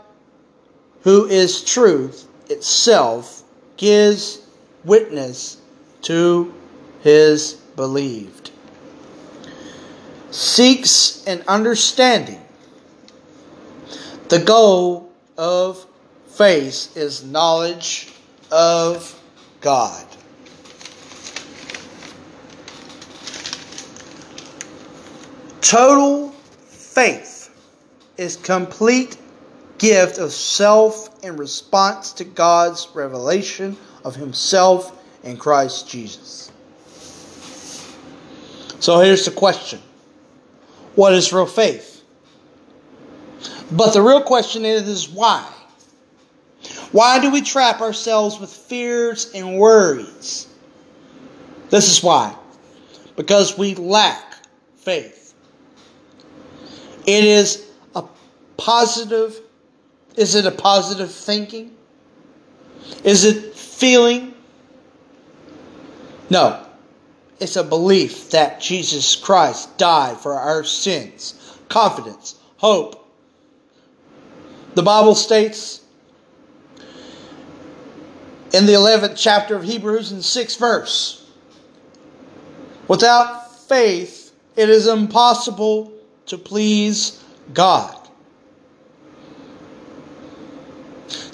who 1.02 1.26
is 1.26 1.64
truth 1.64 2.28
itself, 2.50 3.44
gives 3.78 4.42
witness 4.84 5.58
to 6.04 6.54
his 7.02 7.54
believed. 7.76 8.52
Seeks 10.32 11.26
an 11.26 11.44
understanding. 11.48 12.42
The 14.30 14.40
goal 14.40 15.12
of 15.38 15.86
faith 16.28 16.96
is 16.96 17.24
knowledge 17.24 18.14
of 18.52 19.20
God. 19.62 20.06
Total 25.62 26.30
faith 26.68 27.37
is 28.18 28.36
complete 28.36 29.18
gift 29.78 30.18
of 30.18 30.32
self 30.32 31.24
in 31.24 31.38
response 31.38 32.14
to 32.14 32.24
God's 32.24 32.88
revelation 32.94 33.78
of 34.04 34.16
himself 34.16 34.94
in 35.24 35.38
Christ 35.38 35.88
Jesus. 35.90 36.52
So 38.80 39.00
here's 39.00 39.26
the 39.26 39.32
question. 39.32 39.80
What 40.96 41.14
is 41.14 41.34
real 41.34 41.46
faith? 41.46 42.04
But 43.72 43.94
the 43.94 44.02
real 44.02 44.22
question 44.22 44.66
is, 44.66 44.88
is 44.88 45.10
why? 45.10 45.48
Why 46.92 47.20
do 47.20 47.30
we 47.32 47.42
trap 47.42 47.82
ourselves 47.82 48.40
with 48.40 48.52
fears 48.52 49.32
and 49.34 49.58
worries? 49.58 50.48
This 51.70 51.90
is 51.90 52.02
why. 52.02 52.36
Because 53.16 53.58
we 53.58 53.76
lack 53.76 54.38
faith. 54.78 55.34
It 57.06 57.24
is 57.24 57.67
positive? 58.68 59.40
Is 60.18 60.36
it 60.36 60.46
a 60.46 60.52
positive 60.52 61.10
thinking? 61.10 61.74
Is 63.06 63.24
it 63.24 63.56
feeling? 63.56 64.34
No. 66.30 66.66
It's 67.40 67.56
a 67.56 67.64
belief 67.64 68.32
that 68.32 68.60
Jesus 68.60 69.16
Christ 69.16 69.78
died 69.78 70.18
for 70.18 70.34
our 70.34 70.66
sins. 70.66 71.58
Confidence, 71.70 72.36
hope. 72.58 73.10
The 74.74 74.84
Bible 74.84 75.16
states 75.16 75.80
in 78.52 78.66
the 78.66 78.74
11th 78.74 79.14
chapter 79.16 79.56
of 79.56 79.64
Hebrews 79.64 80.12
in 80.12 80.18
6th 80.18 80.60
verse 80.60 81.26
without 82.90 83.66
faith, 83.70 84.34
it 84.58 84.70
is 84.70 84.88
impossible 84.88 85.94
to 86.26 86.38
please 86.38 87.24
God. 87.54 87.97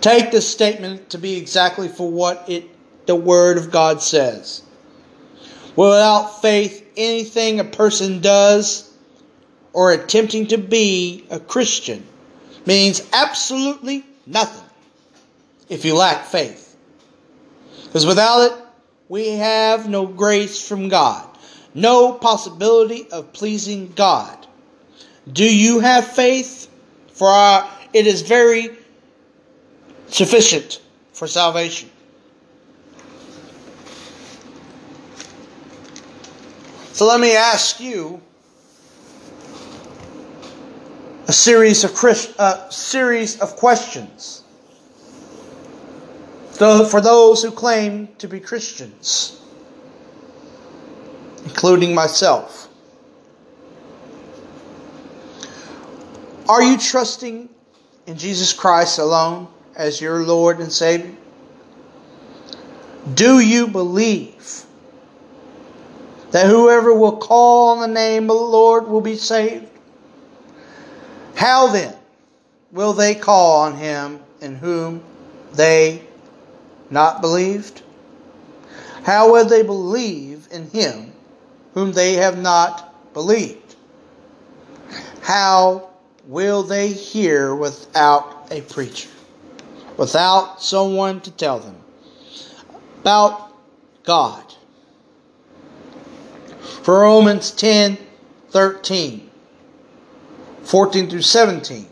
Take 0.04 0.32
this 0.32 0.52
statement 0.52 1.12
to 1.12 1.18
be 1.18 1.38
exactly 1.38 1.88
for 1.88 2.12
what 2.12 2.50
it 2.50 2.70
the 3.06 3.16
word 3.16 3.58
of 3.58 3.72
God 3.72 4.02
says. 4.02 4.62
Without 5.78 6.42
faith, 6.42 6.86
anything 6.98 7.62
a 7.62 7.63
person 7.63 8.20
does 8.20 8.92
or 9.72 9.94
attempting 9.94 10.48
to 10.48 10.58
be 10.58 11.26
a 11.30 11.39
Christian 11.39 12.06
means 12.66 13.02
absolutely 13.13 14.04
nothing 14.28 14.70
if 15.70 15.86
you 15.86 15.96
lack 15.96 16.26
faith. 16.26 16.76
Because 17.86 18.06
without 18.06 18.52
it, 18.52 18.58
we 19.08 19.30
have 19.30 19.88
no 19.88 20.06
grace 20.06 20.68
from 20.68 20.89
God, 20.89 21.26
no 21.74 22.12
possibility 22.12 23.10
of 23.10 23.32
pleasing 23.32 23.94
God. 23.96 24.48
Do 25.32 25.46
you 25.46 25.80
have 25.80 26.06
faith? 26.06 26.70
For 27.13 27.30
our, 27.30 27.70
it 27.94 28.06
is 28.06 28.22
very 28.22 28.70
sufficient 30.13 30.80
for 31.12 31.28
salvation. 31.28 31.89
So 36.93 37.08
let 37.08 37.19
me 37.19 37.36
ask 37.36 37.80
you 37.80 38.21
a 41.28 41.34
series 41.34 41.84
of 41.84 41.95
Christ, 41.95 42.34
uh, 42.38 42.69
series 42.69 43.39
of 43.39 43.56
questions. 43.56 44.43
So 46.52 46.86
for 46.86 47.02
those 47.02 47.41
who 47.41 47.49
claim 47.49 48.10
to 48.19 48.28
be 48.28 48.39
Christians, 48.39 49.41
including 51.43 51.95
myself, 51.95 52.69
are 56.47 56.62
you 56.62 56.78
trusting 56.78 57.49
in 58.06 58.17
Jesus 58.17 58.54
Christ 58.54 58.99
alone 58.99 59.47
as 59.76 60.00
your 60.00 60.24
Lord 60.24 60.60
and 60.60 60.72
Savior? 60.72 61.12
Do 63.14 63.40
you 63.40 63.68
believe 63.68 64.64
that 66.32 66.48
whoever 66.48 66.94
will 66.94 67.18
call 67.18 67.70
on 67.70 67.80
the 67.82 67.88
name 67.88 68.24
of 68.24 68.38
the 68.38 68.44
Lord 68.44 68.88
will 68.88 69.02
be 69.02 69.18
saved? 69.18 69.68
How 71.36 71.68
then 71.68 71.94
will 72.72 72.94
they 72.94 73.16
call 73.16 73.62
on 73.62 73.76
him 73.76 74.20
in 74.42 74.56
whom 74.56 75.04
they 75.54 76.02
not 76.90 77.22
believed? 77.22 77.82
How 79.04 79.34
will 79.34 79.46
they 79.46 79.64
believe 79.64 80.48
in 80.52 80.70
him 80.70 81.12
whom 81.74 81.92
they 81.92 82.14
have 82.14 82.38
not 82.38 83.14
believed? 83.14 83.76
How 85.22 85.90
will 86.28 86.64
they 86.64 86.90
hear 86.90 87.54
without 87.54 88.48
a 88.52 88.62
preacher, 88.62 89.10
without 89.98 90.62
someone 90.62 91.22
to 91.22 91.32
tell 91.32 91.60
them 91.60 91.76
about 93.02 93.54
God? 94.04 94.44
For 96.84 97.02
Romans 97.02 97.52
10 97.52 97.98
13. 98.50 99.30
14 100.64 101.10
through 101.10 101.22
17. 101.22 101.88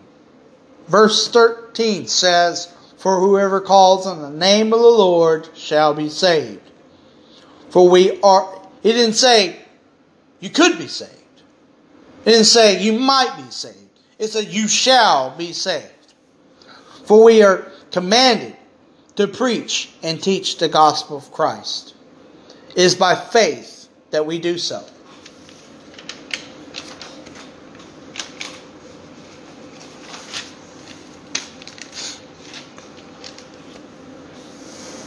Verse 0.87 1.27
13 1.29 2.07
says, 2.07 2.71
For 2.97 3.19
whoever 3.19 3.61
calls 3.61 4.05
on 4.05 4.21
the 4.21 4.29
name 4.29 4.73
of 4.73 4.79
the 4.79 4.85
Lord 4.85 5.49
shall 5.55 5.93
be 5.93 6.09
saved. 6.09 6.61
For 7.69 7.89
we 7.89 8.19
are, 8.21 8.61
he 8.83 8.91
didn't 8.91 9.15
say 9.15 9.57
you 10.39 10.49
could 10.49 10.77
be 10.77 10.87
saved. 10.87 11.11
He 12.25 12.31
didn't 12.31 12.45
say 12.45 12.81
you 12.81 12.93
might 12.93 13.35
be 13.37 13.49
saved. 13.49 13.77
It 14.19 14.27
said 14.27 14.47
you 14.47 14.67
shall 14.67 15.35
be 15.35 15.53
saved. 15.53 16.13
For 17.05 17.23
we 17.23 17.41
are 17.41 17.70
commanded 17.91 18.55
to 19.15 19.27
preach 19.27 19.89
and 20.01 20.21
teach 20.21 20.57
the 20.57 20.69
gospel 20.69 21.17
of 21.17 21.31
Christ. 21.31 21.93
It 22.69 22.77
is 22.77 22.95
by 22.95 23.15
faith 23.15 23.89
that 24.11 24.25
we 24.25 24.39
do 24.39 24.57
so. 24.57 24.85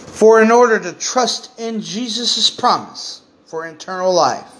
For 0.07 0.41
in 0.41 0.51
order 0.51 0.79
to 0.79 0.93
trust 0.93 1.51
in 1.59 1.81
Jesus' 1.81 2.49
promise 2.49 3.23
for 3.47 3.67
eternal 3.67 4.13
life, 4.13 4.51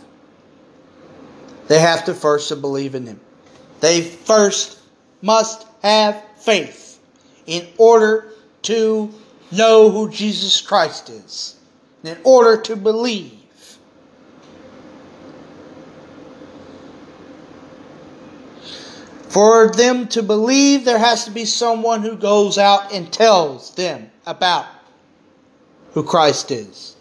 they 1.69 1.79
have 1.79 2.05
to 2.07 2.15
first 2.15 2.61
believe 2.61 2.95
in 2.95 3.07
Him. 3.07 3.21
They 3.81 4.03
first 4.03 4.79
must 5.23 5.67
have 5.83 6.23
faith 6.39 6.84
in 7.47 7.67
order 7.79 8.29
to 8.63 9.13
know 9.51 9.91
who 9.91 10.11
Jesus 10.11 10.61
Christ 10.61 11.11
is, 11.11 11.57
in 12.03 12.19
order 12.25 12.61
to 12.63 12.77
believe. 12.77 13.33
For 19.29 19.73
them 19.73 20.07
to 20.09 20.23
believe, 20.23 20.85
there 20.85 20.99
has 20.99 21.25
to 21.25 21.33
be 21.33 21.45
someone 21.45 22.03
who 22.03 22.17
goes 22.17 22.57
out 22.57 22.93
and 22.93 23.13
tells 23.13 23.75
them 23.75 24.11
about 24.27 24.67
who 25.93 26.05
Christ 26.05 26.53
is. 26.53 26.95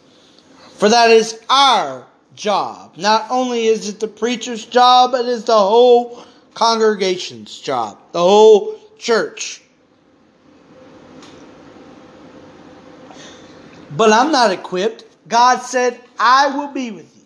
For 0.78 0.90
that 0.90 1.12
is 1.12 1.40
our 1.50 2.08
job. 2.36 2.98
Not 2.98 3.28
only 3.30 3.68
is 3.68 3.88
it 3.88 4.00
the 4.00 4.08
preacher's 4.08 4.66
job, 4.66 5.14
it 5.14 5.28
is 5.28 5.46
the 5.46 5.58
whole 5.58 6.26
congregation's 6.56 7.60
job, 7.60 8.00
the 8.12 8.20
whole 8.20 8.80
church. 8.98 9.62
But 13.96 14.12
I'm 14.12 14.32
not 14.32 14.52
equipped. 14.52 15.06
God 15.28 15.60
said, 15.60 16.00
I 16.20 16.56
will 16.56 16.70
be 16.70 16.92
with 16.92 17.16
you. 17.16 17.24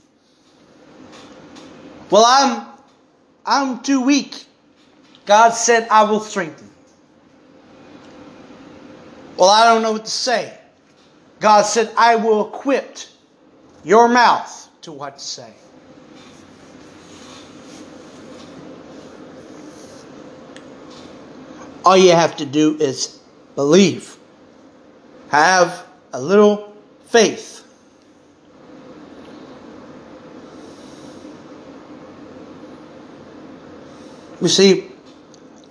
Well, 2.10 2.26
I'm 2.26 2.68
I'm 3.46 3.82
too 3.82 4.02
weak. 4.02 4.46
God 5.26 5.52
said, 5.52 5.88
I 5.90 6.04
will 6.04 6.20
strengthen. 6.20 6.70
Well, 9.38 9.50
I 9.50 9.66
don't 9.66 9.82
know 9.82 9.94
what 9.94 10.06
to 10.06 10.12
say. 10.12 10.58
God 11.40 11.62
said, 11.64 11.92
I 11.98 12.16
will 12.16 12.48
equip 12.48 12.98
your 13.84 14.10
mouth 14.10 14.70
to 14.82 14.92
what 14.92 15.18
to 15.18 15.24
say. 15.24 15.54
All 21.86 21.96
you 21.96 22.12
have 22.12 22.36
to 22.38 22.46
do 22.46 22.76
is 22.78 23.20
believe. 23.56 24.18
Have 25.30 25.87
a 26.18 26.22
little 26.22 26.74
faith. 27.06 27.64
You 34.42 34.48
see, 34.48 34.90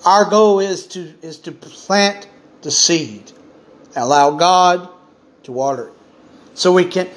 our 0.04 0.30
goal 0.30 0.60
is 0.60 0.86
to 0.88 1.12
is 1.20 1.38
to 1.40 1.52
plant 1.52 2.28
the 2.62 2.70
seed. 2.70 3.32
Allow 3.96 4.36
God 4.36 4.88
to 5.42 5.52
water 5.52 5.88
it. 5.88 5.94
So 6.54 6.72
we 6.72 6.84
can 6.84 7.08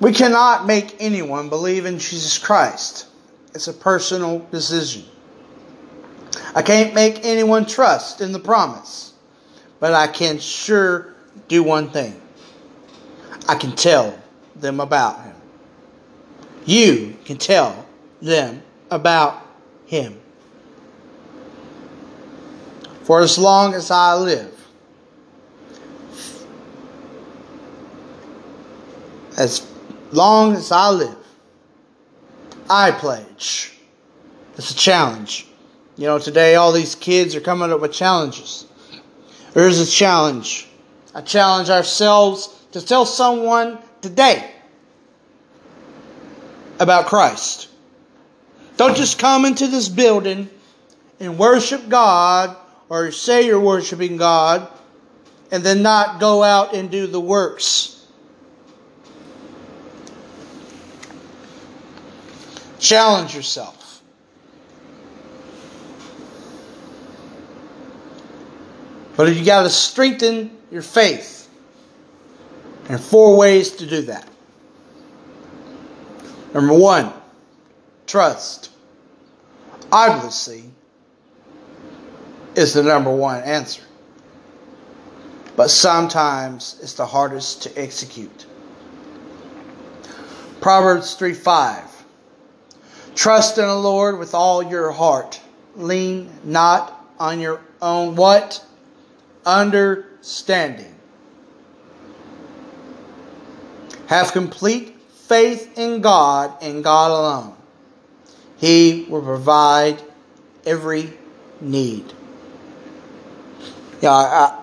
we 0.00 0.12
cannot 0.12 0.66
make 0.66 0.94
anyone 1.00 1.48
believe 1.48 1.84
in 1.84 1.98
Jesus 1.98 2.38
Christ. 2.38 3.08
It's 3.56 3.66
a 3.66 3.72
personal 3.72 4.38
decision. 4.52 5.02
I 6.54 6.62
can't 6.62 6.94
make 6.94 7.24
anyone 7.24 7.66
trust 7.66 8.20
in 8.20 8.30
the 8.30 8.38
promise, 8.38 9.14
but 9.80 9.94
I 9.94 10.06
can 10.06 10.38
sure 10.38 11.13
do 11.48 11.62
one 11.62 11.90
thing. 11.90 12.20
I 13.48 13.54
can 13.54 13.72
tell 13.76 14.18
them 14.56 14.80
about 14.80 15.22
him. 15.22 15.34
You 16.64 17.16
can 17.24 17.36
tell 17.36 17.86
them 18.22 18.62
about 18.90 19.46
him. 19.86 20.18
For 23.02 23.20
as 23.20 23.36
long 23.36 23.74
as 23.74 23.90
I 23.90 24.14
live, 24.14 24.50
as 29.36 29.70
long 30.12 30.54
as 30.54 30.72
I 30.72 30.88
live, 30.88 31.16
I 32.70 32.92
pledge. 32.92 33.72
It's 34.56 34.70
a 34.70 34.74
challenge. 34.74 35.46
You 35.96 36.06
know, 36.06 36.18
today 36.18 36.54
all 36.54 36.72
these 36.72 36.94
kids 36.94 37.36
are 37.36 37.40
coming 37.40 37.70
up 37.70 37.80
with 37.80 37.92
challenges. 37.92 38.66
There's 39.52 39.80
a 39.80 39.86
challenge. 39.86 40.68
I 41.14 41.20
challenge 41.20 41.70
ourselves 41.70 42.48
to 42.72 42.84
tell 42.84 43.06
someone 43.06 43.78
today 44.00 44.50
about 46.80 47.06
Christ. 47.06 47.68
Don't 48.76 48.96
just 48.96 49.18
come 49.18 49.44
into 49.44 49.68
this 49.68 49.88
building 49.88 50.50
and 51.20 51.38
worship 51.38 51.88
God 51.88 52.56
or 52.88 53.12
say 53.12 53.46
you're 53.46 53.60
worshiping 53.60 54.16
God 54.16 54.68
and 55.52 55.62
then 55.62 55.82
not 55.82 56.18
go 56.18 56.42
out 56.42 56.74
and 56.74 56.90
do 56.90 57.06
the 57.06 57.20
works. 57.20 58.04
Challenge 62.80 63.34
yourself. 63.34 64.02
But 69.16 69.34
you 69.34 69.44
got 69.44 69.62
to 69.62 69.70
strengthen 69.70 70.50
your 70.74 70.82
faith. 70.82 71.48
And 72.88 73.00
four 73.00 73.36
ways 73.36 73.70
to 73.76 73.86
do 73.86 74.02
that. 74.02 74.28
Number 76.52 76.74
one, 76.74 77.12
trust. 78.06 78.70
Obviously, 79.92 80.64
is 82.56 82.74
the 82.74 82.82
number 82.82 83.14
one 83.14 83.42
answer. 83.44 83.82
But 85.56 85.70
sometimes 85.70 86.80
it's 86.82 86.94
the 86.94 87.06
hardest 87.06 87.62
to 87.62 87.78
execute. 87.80 88.46
Proverbs 90.60 91.14
3 91.14 91.34
5. 91.34 92.04
Trust 93.14 93.58
in 93.58 93.66
the 93.66 93.74
Lord 93.76 94.18
with 94.18 94.34
all 94.34 94.60
your 94.60 94.90
heart. 94.90 95.40
Lean 95.76 96.30
not 96.42 97.06
on 97.20 97.38
your 97.38 97.60
own 97.80 98.16
what? 98.16 98.64
Understanding. 100.24 100.94
Have 104.06 104.32
complete 104.32 104.96
faith 105.12 105.78
in 105.78 106.00
God 106.00 106.62
and 106.62 106.82
God 106.82 107.10
alone. 107.10 107.56
He 108.56 109.04
will 109.10 109.20
provide 109.20 110.02
every 110.64 111.12
need. 111.60 112.10
Yeah, 114.00 114.12
I, 114.12 114.62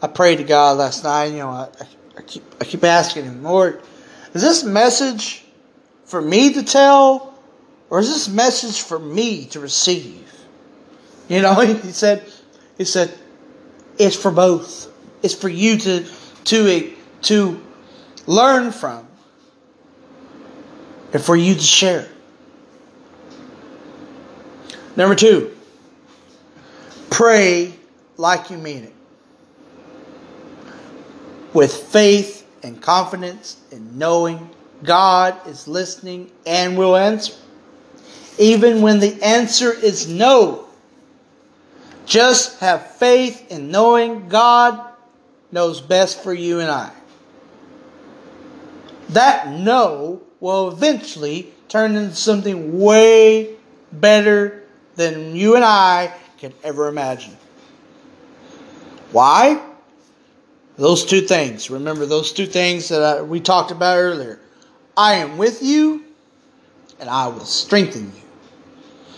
I 0.00 0.06
prayed 0.06 0.38
to 0.38 0.44
God 0.44 0.78
last 0.78 1.04
night. 1.04 1.26
You 1.26 1.40
know, 1.40 1.50
I, 1.50 1.68
I 2.16 2.22
keep 2.22 2.42
I 2.58 2.64
keep 2.64 2.82
asking 2.82 3.24
Him, 3.26 3.42
Lord, 3.42 3.82
is 4.32 4.40
this 4.40 4.64
message 4.64 5.44
for 6.06 6.22
me 6.22 6.54
to 6.54 6.62
tell, 6.62 7.38
or 7.90 8.00
is 8.00 8.08
this 8.08 8.30
message 8.30 8.80
for 8.80 8.98
me 8.98 9.44
to 9.48 9.60
receive? 9.60 10.32
You 11.28 11.42
know, 11.42 11.60
he 11.60 11.92
said, 11.92 12.24
he 12.78 12.86
said, 12.86 13.12
it's 13.98 14.16
for 14.16 14.30
both. 14.30 14.92
It's 15.22 15.34
for 15.34 15.48
you 15.48 15.78
to 15.78 16.06
to 16.44 16.92
to 17.22 17.60
learn 18.26 18.72
from, 18.72 19.06
and 21.12 21.22
for 21.22 21.36
you 21.36 21.54
to 21.54 21.60
share. 21.60 22.08
Number 24.96 25.14
two, 25.14 25.54
pray 27.10 27.74
like 28.16 28.50
you 28.50 28.56
mean 28.56 28.84
it 28.84 28.92
with 31.56 31.72
faith 31.72 32.46
and 32.62 32.80
confidence 32.82 33.56
in 33.70 33.96
knowing 33.96 34.50
God 34.82 35.34
is 35.46 35.66
listening 35.66 36.30
and 36.46 36.76
will 36.76 36.96
answer. 36.96 37.32
Even 38.38 38.82
when 38.82 39.00
the 39.00 39.22
answer 39.22 39.72
is 39.72 40.06
no, 40.06 40.65
just 42.06 42.60
have 42.60 42.92
faith 42.92 43.50
in 43.50 43.70
knowing 43.70 44.28
God 44.28 44.80
knows 45.52 45.80
best 45.80 46.22
for 46.22 46.32
you 46.32 46.60
and 46.60 46.70
I. 46.70 46.92
That 49.10 49.48
no 49.48 50.22
will 50.40 50.68
eventually 50.68 51.52
turn 51.68 51.96
into 51.96 52.14
something 52.14 52.78
way 52.80 53.54
better 53.92 54.64
than 54.94 55.36
you 55.36 55.56
and 55.56 55.64
I 55.64 56.12
can 56.38 56.52
ever 56.62 56.88
imagine. 56.88 57.36
Why? 59.12 59.62
Those 60.76 61.04
two 61.04 61.22
things. 61.22 61.70
Remember 61.70 62.06
those 62.06 62.32
two 62.32 62.46
things 62.46 62.88
that 62.88 63.02
I, 63.02 63.22
we 63.22 63.40
talked 63.40 63.70
about 63.70 63.96
earlier. 63.96 64.38
I 64.96 65.14
am 65.14 65.38
with 65.38 65.62
you 65.62 66.04
and 67.00 67.08
I 67.08 67.28
will 67.28 67.44
strengthen 67.44 68.12
you. 68.14 68.25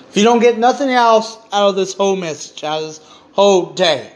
If 0.09 0.17
you 0.17 0.25
don't 0.25 0.41
get 0.41 0.59
nothing 0.59 0.91
else 0.91 1.37
out 1.53 1.71
of 1.71 1.77
this 1.77 1.95
whole 1.95 2.17
message, 2.17 2.65
out 2.65 2.83
of 2.83 2.89
this 2.89 3.01
whole 3.33 3.73
day, 3.73 4.11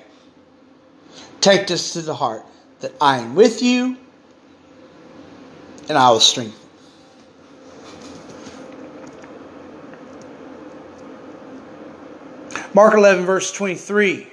take 1.40 1.66
this 1.66 1.92
to 1.92 2.02
the 2.02 2.14
heart 2.14 2.44
that 2.80 2.92
I 3.00 3.18
am 3.18 3.34
with 3.34 3.62
you 3.62 3.96
and 5.88 5.98
I 5.98 6.10
will 6.10 6.20
strengthen. 6.20 6.58
Mark 12.74 12.94
11, 12.94 13.26
verse 13.26 13.52
23. 13.52 14.28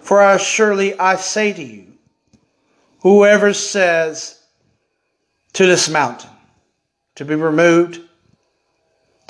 For 0.00 0.20
I 0.20 0.36
surely 0.36 0.98
I 0.98 1.14
say 1.14 1.52
to 1.52 1.62
you, 1.62 1.92
whoever 3.02 3.54
says 3.54 4.40
to 5.52 5.64
this 5.64 5.88
mountain 5.88 6.30
to 7.14 7.24
be 7.24 7.36
removed, 7.36 8.00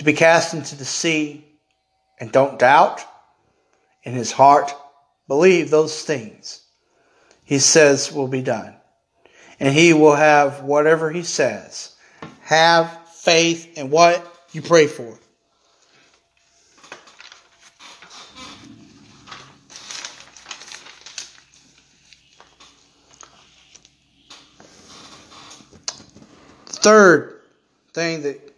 to 0.03 0.07
be 0.07 0.12
cast 0.14 0.53
into 0.53 0.74
the 0.74 0.84
sea, 0.84 1.44
and 2.18 2.32
don't 2.32 2.59
doubt 2.59 3.05
in 4.03 4.14
his 4.14 4.32
heart, 4.32 4.74
believe 5.28 5.70
those 5.70 6.03
things 6.03 6.61
he 7.44 7.61
says 7.61 8.11
will 8.11 8.26
be 8.26 8.42
done. 8.42 8.74
And 9.61 9.72
he 9.72 9.92
will 9.92 10.16
have 10.16 10.64
whatever 10.64 11.09
he 11.12 11.22
says. 11.22 11.94
Have 12.40 12.90
faith 13.12 13.78
in 13.78 13.90
what 13.90 14.26
you 14.50 14.61
pray 14.61 14.88
for. 14.88 15.16
Third 26.66 27.40
thing 27.94 28.22
that 28.22 28.51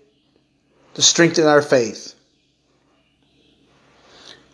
to 0.94 1.02
strengthen 1.02 1.46
our 1.46 1.62
faith. 1.62 2.14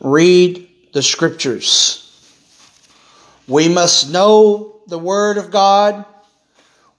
Read 0.00 0.68
the 0.92 1.02
scriptures. 1.02 2.06
We 3.46 3.68
must 3.68 4.10
know 4.10 4.80
the 4.86 4.98
Word 4.98 5.36
of 5.36 5.50
God. 5.50 6.04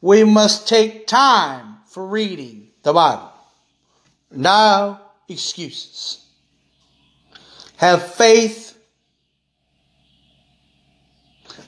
We 0.02 0.24
must 0.24 0.68
take 0.68 1.08
time 1.08 1.78
for 1.88 2.06
reading 2.06 2.70
the 2.84 2.94
Bible. 2.94 3.32
No 4.32 5.00
excuses. 5.28 6.26
Have 7.78 8.14
faith 8.14 8.78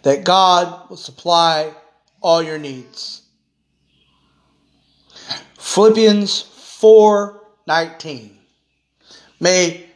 that 0.03 0.23
God 0.23 0.89
will 0.89 0.97
supply 0.97 1.73
all 2.21 2.43
your 2.43 2.59
needs. 2.59 3.21
Philippians 5.57 6.41
4:19. 7.67 8.37
May 9.39 9.89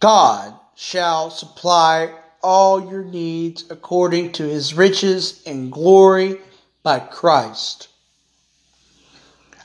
God 0.00 0.58
shall 0.74 1.30
supply 1.30 2.14
all 2.42 2.90
your 2.90 3.04
needs 3.04 3.64
according 3.70 4.32
to 4.32 4.44
his 4.44 4.74
riches 4.74 5.42
and 5.46 5.72
glory 5.72 6.40
by 6.82 6.98
Christ. 6.98 7.88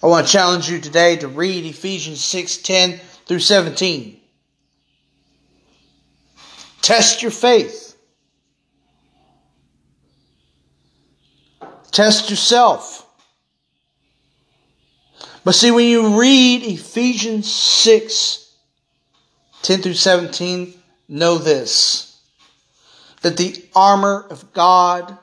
I 0.01 0.07
want 0.07 0.27
to 0.27 0.31
challenge 0.31 0.69
you 0.69 0.79
today 0.79 1.17
to 1.17 1.27
read 1.27 1.65
Ephesians 1.65 2.21
6:10 2.23 3.01
through 3.25 3.39
17. 3.39 4.21
Test 6.81 7.21
your 7.21 7.31
faith. 7.31 7.97
Test 11.91 12.29
yourself. 12.29 13.05
But 15.49 15.55
see, 15.55 15.71
when 15.71 15.87
you 15.87 16.19
read 16.19 16.61
Ephesians 16.61 17.51
6 17.51 18.53
10 19.63 19.81
through 19.81 19.95
17, 19.95 20.75
know 21.07 21.39
this 21.39 22.21
that 23.23 23.35
the 23.35 23.65
armor 23.75 24.27
of 24.29 24.53
God 24.53 25.17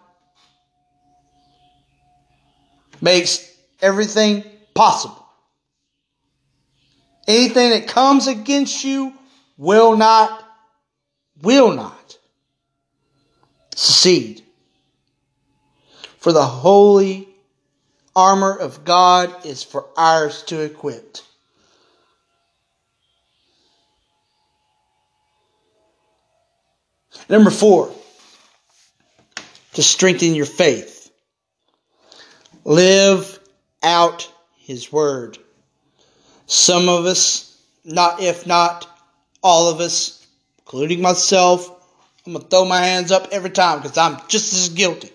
makes 3.00 3.56
everything 3.80 4.42
possible. 4.74 5.24
Anything 7.28 7.70
that 7.70 7.86
comes 7.86 8.26
against 8.26 8.82
you 8.82 9.12
will 9.56 9.96
not, 9.96 10.42
will 11.40 11.72
not 11.72 12.18
succeed. 13.76 14.42
For 16.18 16.32
the 16.32 16.44
holy 16.44 17.28
armor 18.16 18.56
of 18.56 18.84
God 18.84 19.44
is 19.44 19.62
for 19.62 19.84
ours 19.96 20.42
to 20.44 20.62
equip. 20.62 21.18
Number 27.28 27.50
four, 27.50 27.92
to 29.74 29.82
strengthen 29.82 30.34
your 30.34 30.46
faith, 30.46 31.10
live 32.64 33.38
out 33.82 34.32
His 34.56 34.90
Word. 34.90 35.38
Some 36.46 36.88
of 36.88 37.04
us, 37.04 37.60
not 37.84 38.20
if 38.22 38.46
not 38.46 38.88
all 39.42 39.68
of 39.68 39.80
us, 39.80 40.26
including 40.60 41.02
myself, 41.02 41.68
I'm 42.26 42.32
going 42.32 42.44
to 42.44 42.48
throw 42.48 42.64
my 42.64 42.80
hands 42.80 43.12
up 43.12 43.28
every 43.32 43.50
time 43.50 43.80
because 43.80 43.98
I'm 43.98 44.18
just 44.28 44.52
as 44.52 44.68
guilty. 44.70 45.12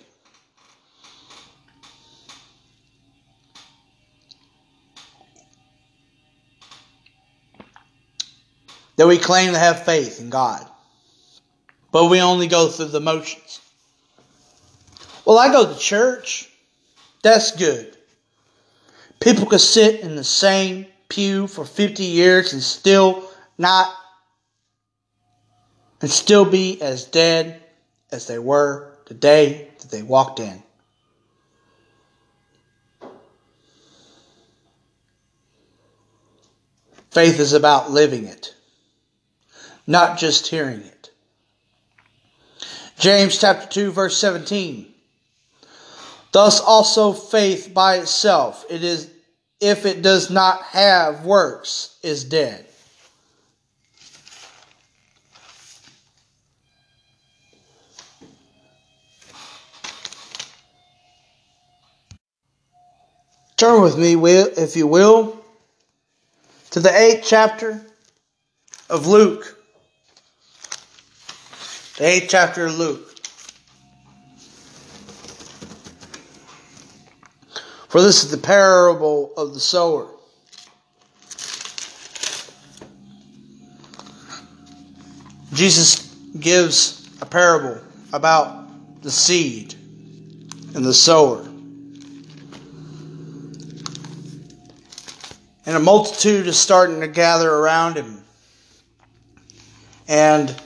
That 9.01 9.07
we 9.07 9.17
claim 9.17 9.51
to 9.51 9.57
have 9.57 9.83
faith 9.83 10.21
in 10.21 10.29
God, 10.29 10.63
but 11.91 12.05
we 12.05 12.21
only 12.21 12.45
go 12.45 12.67
through 12.67 12.89
the 12.89 12.99
motions. 12.99 13.59
Well, 15.25 15.39
I 15.39 15.51
go 15.51 15.73
to 15.73 15.79
church. 15.79 16.47
That's 17.23 17.55
good. 17.55 17.97
People 19.19 19.47
could 19.47 19.59
sit 19.59 20.01
in 20.01 20.15
the 20.15 20.23
same 20.23 20.85
pew 21.09 21.47
for 21.47 21.65
50 21.65 22.03
years 22.03 22.53
and 22.53 22.61
still 22.61 23.27
not, 23.57 23.91
and 25.99 26.11
still 26.11 26.45
be 26.45 26.79
as 26.79 27.05
dead 27.05 27.59
as 28.11 28.27
they 28.27 28.37
were 28.37 28.99
the 29.07 29.15
day 29.15 29.67
that 29.79 29.89
they 29.89 30.03
walked 30.03 30.39
in. 30.39 30.61
Faith 37.09 37.39
is 37.39 37.53
about 37.53 37.89
living 37.89 38.25
it, 38.25 38.53
not 39.87 40.17
just 40.17 40.47
hearing 40.47 40.81
it. 40.81 41.09
James 42.97 43.39
chapter 43.39 43.67
2 43.67 43.91
verse 43.91 44.17
17. 44.17 44.87
Thus 46.31 46.61
also 46.61 47.13
faith 47.13 47.71
by 47.73 47.97
itself, 47.97 48.65
it 48.69 48.83
is 48.83 49.09
if 49.59 49.85
it 49.85 50.01
does 50.01 50.31
not 50.31 50.63
have 50.63 51.25
works, 51.25 51.97
is 52.01 52.23
dead. 52.23 52.65
Turn 63.61 63.83
with 63.83 63.95
me, 63.95 64.15
if 64.15 64.75
you 64.75 64.87
will, 64.87 65.39
to 66.71 66.79
the 66.79 66.91
eighth 66.91 67.25
chapter 67.27 67.79
of 68.89 69.05
Luke. 69.05 69.60
The 72.01 72.07
eighth 72.07 72.29
chapter 72.29 72.65
of 72.65 72.79
Luke. 72.79 73.15
For 77.89 78.01
this 78.01 78.23
is 78.23 78.31
the 78.31 78.39
parable 78.39 79.31
of 79.37 79.53
the 79.53 79.59
sower. 79.59 80.07
Jesus 85.53 86.11
gives 86.39 87.07
a 87.21 87.27
parable 87.27 87.83
about 88.13 89.03
the 89.03 89.11
seed 89.11 89.75
and 90.73 90.83
the 90.83 90.95
sower. 90.95 91.41
And 95.67 95.77
a 95.77 95.79
multitude 95.79 96.47
is 96.47 96.57
starting 96.57 97.01
to 97.01 97.07
gather 97.07 97.53
around 97.53 97.95
him. 97.95 98.23
And 100.07 100.59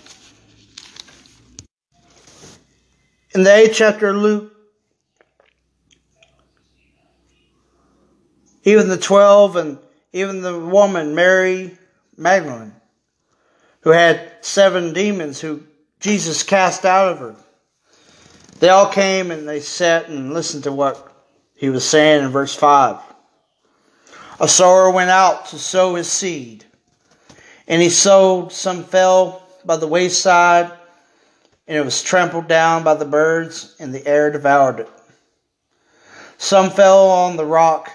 in 3.35 3.43
the 3.43 3.53
eighth 3.53 3.75
chapter 3.75 4.07
of 4.07 4.15
Luke, 4.15 4.53
even 8.63 8.87
the 8.87 8.97
twelve 8.97 9.57
and 9.57 9.77
even 10.13 10.41
the 10.41 10.57
woman, 10.57 11.13
Mary 11.13 11.77
Magdalene, 12.15 12.73
who 13.81 13.89
had 13.89 14.31
seven 14.39 14.93
demons 14.93 15.41
who 15.41 15.61
Jesus 15.99 16.43
cast 16.43 16.85
out 16.85 17.11
of 17.11 17.19
her. 17.19 17.35
They 18.59 18.69
all 18.69 18.89
came 18.89 19.31
and 19.31 19.47
they 19.47 19.59
sat 19.59 20.07
and 20.07 20.33
listened 20.33 20.63
to 20.63 20.71
what 20.71 21.11
he 21.55 21.69
was 21.69 21.87
saying 21.87 22.23
in 22.23 22.29
verse 22.29 22.55
5. 22.55 22.97
A 24.39 24.47
sower 24.47 24.89
went 24.89 25.09
out 25.09 25.47
to 25.47 25.59
sow 25.59 25.95
his 25.95 26.09
seed, 26.09 26.63
and 27.67 27.81
he 27.81 27.89
sowed, 27.89 28.53
some 28.53 28.85
fell 28.85 29.43
by 29.65 29.75
the 29.75 29.87
wayside, 29.87 30.71
and 31.67 31.77
it 31.77 31.83
was 31.83 32.03
trampled 32.03 32.47
down 32.47 32.83
by 32.83 32.93
the 32.93 33.05
birds, 33.05 33.75
and 33.79 33.93
the 33.93 34.05
air 34.05 34.31
devoured 34.31 34.81
it. 34.81 34.89
Some 36.37 36.69
fell 36.69 37.09
on 37.09 37.37
the 37.37 37.45
rock, 37.45 37.91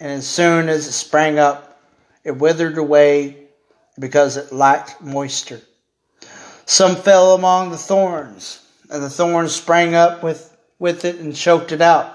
and 0.00 0.10
as 0.10 0.26
soon 0.26 0.68
as 0.68 0.86
it 0.86 0.92
sprang 0.92 1.38
up, 1.38 1.80
it 2.24 2.32
withered 2.32 2.78
away 2.78 3.48
because 3.98 4.36
it 4.36 4.52
lacked 4.52 5.00
moisture. 5.00 5.60
Some 6.64 6.96
fell 6.96 7.34
among 7.34 7.70
the 7.70 7.78
thorns, 7.78 8.60
and 8.90 9.02
the 9.02 9.10
thorns 9.10 9.54
sprang 9.54 9.94
up 9.94 10.22
with, 10.22 10.56
with 10.78 11.04
it 11.04 11.16
and 11.16 11.34
choked 11.34 11.72
it 11.72 11.80
out. 11.80 12.12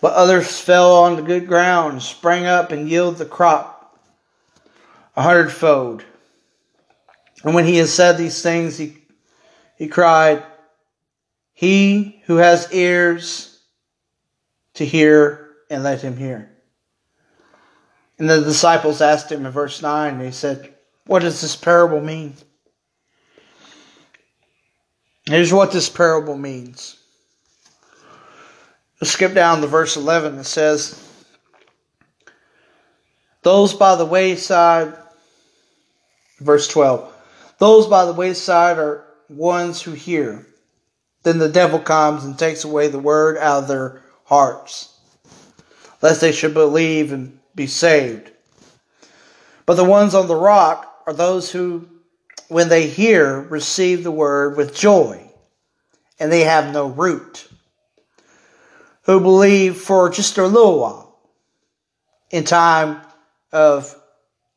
But 0.00 0.14
others 0.14 0.60
fell 0.60 0.96
on 0.96 1.16
the 1.16 1.22
good 1.22 1.46
ground, 1.46 2.02
sprang 2.02 2.46
up, 2.46 2.72
and 2.72 2.88
yielded 2.88 3.18
the 3.18 3.26
crop 3.26 3.74
a 5.16 5.22
hundredfold. 5.22 6.04
And 7.44 7.54
when 7.54 7.64
he 7.64 7.76
had 7.76 7.88
said 7.88 8.16
these 8.16 8.42
things, 8.42 8.78
he, 8.78 8.96
he 9.84 9.90
cried, 9.90 10.42
He 11.52 12.22
who 12.24 12.36
has 12.36 12.72
ears 12.72 13.60
to 14.74 14.86
hear, 14.86 15.50
and 15.68 15.82
let 15.82 16.00
him 16.00 16.16
hear. 16.16 16.50
And 18.18 18.30
the 18.30 18.40
disciples 18.40 19.02
asked 19.02 19.30
him 19.30 19.44
in 19.44 19.52
verse 19.52 19.82
9, 19.82 20.18
they 20.18 20.30
said, 20.30 20.74
What 21.04 21.20
does 21.20 21.42
this 21.42 21.54
parable 21.54 22.00
mean? 22.00 22.32
Here's 25.26 25.52
what 25.52 25.70
this 25.70 25.90
parable 25.90 26.38
means. 26.38 26.96
Let's 29.02 29.12
skip 29.12 29.34
down 29.34 29.60
to 29.60 29.66
verse 29.66 29.98
11. 29.98 30.38
It 30.38 30.44
says, 30.44 30.98
Those 33.42 33.74
by 33.74 33.96
the 33.96 34.06
wayside, 34.06 34.94
verse 36.40 36.68
12, 36.68 37.12
those 37.58 37.86
by 37.86 38.06
the 38.06 38.14
wayside 38.14 38.78
are 38.78 39.04
ones 39.28 39.82
who 39.82 39.92
hear. 39.92 40.46
Then 41.22 41.38
the 41.38 41.48
devil 41.48 41.78
comes 41.78 42.24
and 42.24 42.38
takes 42.38 42.64
away 42.64 42.88
the 42.88 42.98
word 42.98 43.38
out 43.38 43.62
of 43.62 43.68
their 43.68 44.02
hearts, 44.24 44.98
lest 46.02 46.20
they 46.20 46.32
should 46.32 46.54
believe 46.54 47.12
and 47.12 47.38
be 47.54 47.66
saved. 47.66 48.30
But 49.66 49.74
the 49.74 49.84
ones 49.84 50.14
on 50.14 50.28
the 50.28 50.36
rock 50.36 51.02
are 51.06 51.14
those 51.14 51.50
who, 51.50 51.88
when 52.48 52.68
they 52.68 52.86
hear, 52.86 53.40
receive 53.40 54.04
the 54.04 54.10
word 54.10 54.56
with 54.56 54.76
joy, 54.76 55.30
and 56.18 56.30
they 56.30 56.44
have 56.44 56.72
no 56.72 56.88
root 56.88 57.48
who 59.04 59.20
believe 59.20 59.76
for 59.76 60.10
just 60.10 60.38
a 60.38 60.46
little 60.46 60.80
while 60.80 61.18
in 62.30 62.44
time 62.44 63.00
of 63.52 63.94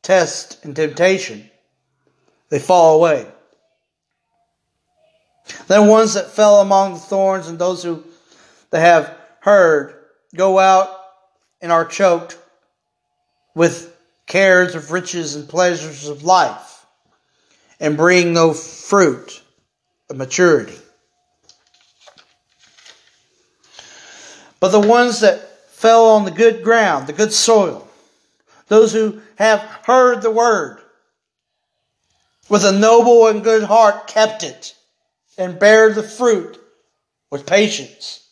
test 0.02 0.64
and 0.64 0.74
temptation. 0.74 1.48
They 2.48 2.58
fall 2.58 2.96
away. 2.96 3.26
Then 5.66 5.86
ones 5.86 6.14
that 6.14 6.30
fell 6.30 6.60
among 6.60 6.94
the 6.94 7.00
thorns 7.00 7.48
and 7.48 7.58
those 7.58 7.82
who 7.82 8.04
they 8.70 8.80
have 8.80 9.16
heard 9.40 9.94
go 10.34 10.58
out 10.58 10.88
and 11.60 11.72
are 11.72 11.84
choked 11.84 12.38
with 13.54 13.94
cares 14.26 14.74
of 14.74 14.92
riches 14.92 15.34
and 15.34 15.48
pleasures 15.48 16.08
of 16.08 16.22
life 16.22 16.86
and 17.80 17.96
bring 17.96 18.32
no 18.32 18.52
fruit 18.52 19.42
of 20.10 20.16
maturity. 20.16 20.78
But 24.60 24.68
the 24.68 24.80
ones 24.80 25.20
that 25.20 25.70
fell 25.70 26.06
on 26.10 26.24
the 26.24 26.30
good 26.30 26.62
ground, 26.62 27.06
the 27.06 27.12
good 27.12 27.32
soil, 27.32 27.88
those 28.66 28.92
who 28.92 29.20
have 29.36 29.60
heard 29.84 30.22
the 30.22 30.30
word, 30.30 30.80
with 32.48 32.64
a 32.64 32.72
noble 32.72 33.28
and 33.28 33.44
good 33.44 33.62
heart 33.62 34.06
kept 34.08 34.42
it, 34.42 34.74
and 35.38 35.58
bear 35.58 35.92
the 35.92 36.02
fruit 36.02 36.58
with 37.30 37.46
patience. 37.46 38.28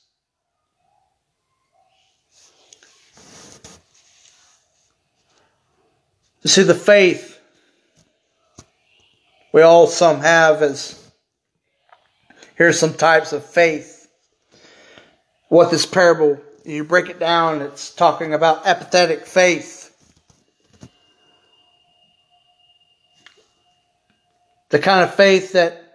You 6.43 6.51
see, 6.51 6.63
the 6.63 6.75
faith 6.75 7.41
we 9.53 9.63
all 9.63 9.87
some 9.87 10.21
have 10.21 10.63
is 10.63 11.11
here's 12.57 12.79
some 12.79 12.93
types 12.93 13.33
of 13.33 13.45
faith 13.45 13.97
what 15.49 15.71
this 15.71 15.87
parable, 15.87 16.41
you 16.65 16.85
break 16.85 17.09
it 17.09 17.19
down, 17.19 17.63
it's 17.63 17.95
talking 17.95 18.35
about 18.35 18.67
apathetic 18.67 19.27
faith. 19.27 19.85
The 24.71 24.79
kind 24.81 25.05
of 25.05 25.15
faith 25.15 25.53
that 25.53 25.86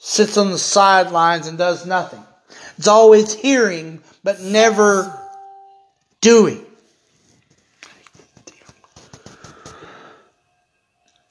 sits 0.00 0.38
on 0.38 0.50
the 0.50 0.58
sidelines 0.58 1.46
and 1.46 1.58
does 1.58 1.84
nothing. 1.86 2.24
It's 2.78 2.88
always 2.88 3.34
hearing, 3.34 4.02
but 4.24 4.40
never 4.40 5.14
doing. 6.22 6.64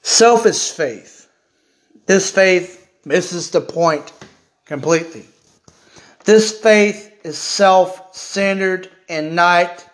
Selfish 0.02 0.70
faith. 0.70 1.28
This 2.06 2.30
faith 2.30 2.88
misses 3.04 3.50
the 3.50 3.60
point 3.60 4.12
completely. 4.66 5.26
This 6.24 6.58
faith 6.60 7.12
is 7.24 7.38
self 7.38 8.14
centered 8.14 8.88
and 9.08 9.34
not 9.34 9.84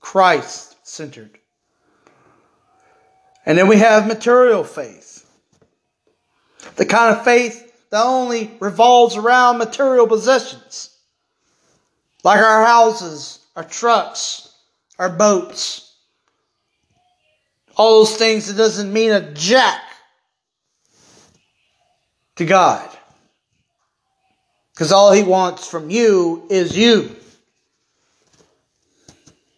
Christ 0.00 0.76
centered. 0.82 1.38
And 3.44 3.58
then 3.58 3.68
we 3.68 3.76
have 3.76 4.06
material 4.06 4.64
faith. 4.64 5.30
The 6.76 6.86
kind 6.86 7.14
of 7.14 7.22
faith 7.22 7.72
that 7.94 8.06
only 8.06 8.50
revolves 8.58 9.14
around 9.14 9.58
material 9.58 10.08
possessions. 10.08 10.90
Like 12.24 12.40
our 12.40 12.64
houses, 12.64 13.38
our 13.54 13.62
trucks, 13.62 14.52
our 14.98 15.08
boats. 15.08 15.94
All 17.76 18.00
those 18.00 18.16
things 18.16 18.48
that 18.48 18.56
doesn't 18.56 18.92
mean 18.92 19.12
a 19.12 19.32
jack 19.32 19.80
to 22.34 22.44
God. 22.44 22.90
Because 24.72 24.90
all 24.90 25.12
He 25.12 25.22
wants 25.22 25.68
from 25.68 25.88
you 25.88 26.48
is 26.50 26.76
you. 26.76 27.14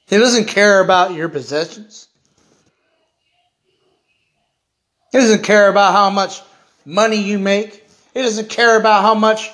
He 0.09 0.19
doesn't 0.19 0.49
care 0.49 0.85
about 0.85 1.15
your 1.15 1.31
possessions. 1.31 2.07
He 5.11 5.17
doesn't 5.17 5.43
care 5.43 5.71
about 5.71 5.95
how 5.95 6.11
much 6.11 6.43
money 6.85 7.17
you 7.17 7.39
make. 7.39 7.85
He 8.17 8.23
doesn't 8.23 8.49
care 8.49 8.79
about 8.79 9.03
how 9.03 9.15
much, 9.15 9.51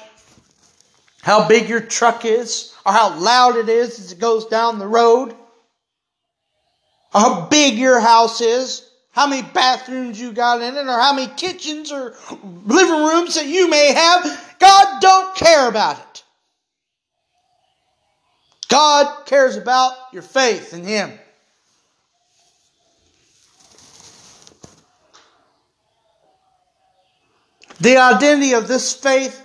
how 1.21 1.49
big 1.49 1.69
your 1.69 1.81
truck 1.81 2.25
is 2.25 2.73
or 2.87 2.93
how 2.93 3.19
loud 3.19 3.57
it 3.57 3.69
is 3.69 3.99
as 3.99 4.13
it 4.13 4.21
goes 4.21 4.47
down 4.47 4.79
the 4.79 4.87
road 4.87 5.35
or 7.13 7.21
how 7.21 7.49
big 7.49 7.75
your 7.77 7.99
house 7.99 8.41
is, 8.41 8.89
how 9.11 9.27
many 9.27 9.43
bathrooms 9.43 10.21
you 10.21 10.31
got 10.31 10.63
in 10.63 10.77
it, 10.77 10.87
or 10.87 10.97
how 10.97 11.13
many 11.13 11.27
kitchens 11.37 11.91
or 11.91 12.15
living 12.65 13.05
rooms 13.05 13.35
that 13.35 13.47
you 13.47 13.69
may 13.69 13.93
have. 13.95 14.57
God 14.61 15.01
don't 15.01 15.35
care 15.35 15.69
about 15.69 15.99
it. 15.99 16.23
God 18.69 19.27
cares 19.27 19.57
about 19.57 19.95
your 20.13 20.23
faith 20.23 20.73
in 20.73 20.85
Him. 20.85 21.19
The 27.83 27.97
identity 27.97 28.53
of 28.53 28.69
this 28.69 28.95
faith 28.95 29.45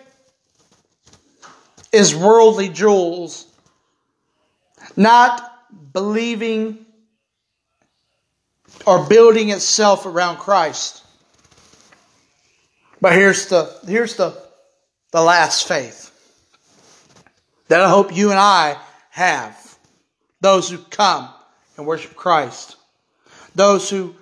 is 1.92 2.16
worldly 2.16 2.70
jewels, 2.70 3.48
not 4.96 5.42
believing 5.92 6.86
or 8.86 9.08
building 9.08 9.50
itself 9.50 10.06
around 10.06 10.38
Christ. 10.38 11.04
But 13.02 13.14
here's 13.14 13.48
the 13.48 13.76
here's 13.88 14.18
the 14.18 14.40
the 15.12 15.24
last 15.24 15.68
faith 15.68 16.12
that 17.70 17.82
I 17.82 17.90
hope 17.90 18.16
you 18.16 18.30
and 18.30 18.40
I 18.40 18.78
have. 19.10 19.80
Those 20.42 20.70
who 20.70 20.78
come 20.78 21.28
and 21.76 21.88
worship 21.88 22.16
Christ. 22.16 22.76
Those 23.56 23.90
who 23.90 24.14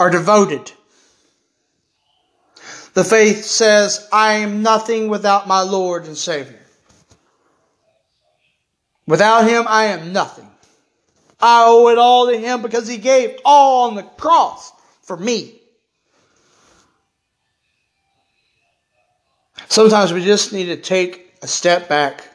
are 0.00 0.10
devoted 0.10 0.72
the 2.98 3.04
faith 3.04 3.44
says, 3.44 4.08
I 4.12 4.38
am 4.38 4.60
nothing 4.60 5.08
without 5.08 5.46
my 5.46 5.60
Lord 5.60 6.06
and 6.06 6.18
Savior. 6.18 6.58
Without 9.06 9.48
Him, 9.48 9.66
I 9.68 9.84
am 9.84 10.12
nothing. 10.12 10.50
I 11.38 11.66
owe 11.68 11.90
it 11.90 11.98
all 11.98 12.26
to 12.26 12.36
Him 12.36 12.60
because 12.60 12.88
He 12.88 12.96
gave 12.96 13.38
all 13.44 13.88
on 13.88 13.94
the 13.94 14.02
cross 14.02 14.72
for 15.02 15.16
me. 15.16 15.60
Sometimes 19.68 20.12
we 20.12 20.24
just 20.24 20.52
need 20.52 20.64
to 20.64 20.76
take 20.76 21.38
a 21.40 21.46
step 21.46 21.88
back 21.88 22.26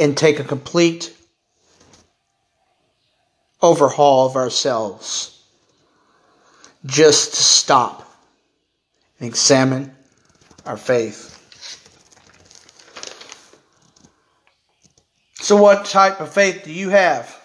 and 0.00 0.16
take 0.16 0.40
a 0.40 0.44
complete 0.44 1.16
overhaul 3.62 4.26
of 4.26 4.34
ourselves 4.34 5.29
just 6.86 7.34
to 7.34 7.42
stop 7.42 8.10
and 9.18 9.28
examine 9.28 9.94
our 10.64 10.76
faith. 10.76 11.36
So, 15.40 15.56
what 15.56 15.84
type 15.84 16.20
of 16.20 16.32
faith 16.32 16.62
do 16.64 16.72
you 16.72 16.90
have? 16.90 17.36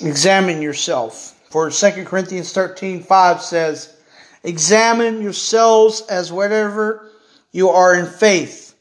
Examine 0.00 0.62
yourself. 0.62 1.32
For 1.50 1.70
2 1.70 2.04
Corinthians 2.04 2.52
13 2.52 3.02
5 3.02 3.40
says, 3.40 3.96
Examine 4.44 5.22
yourselves 5.22 6.02
as 6.02 6.30
whatever 6.30 7.10
you 7.50 7.70
are 7.70 7.94
in 7.94 8.06
faith. 8.06 8.74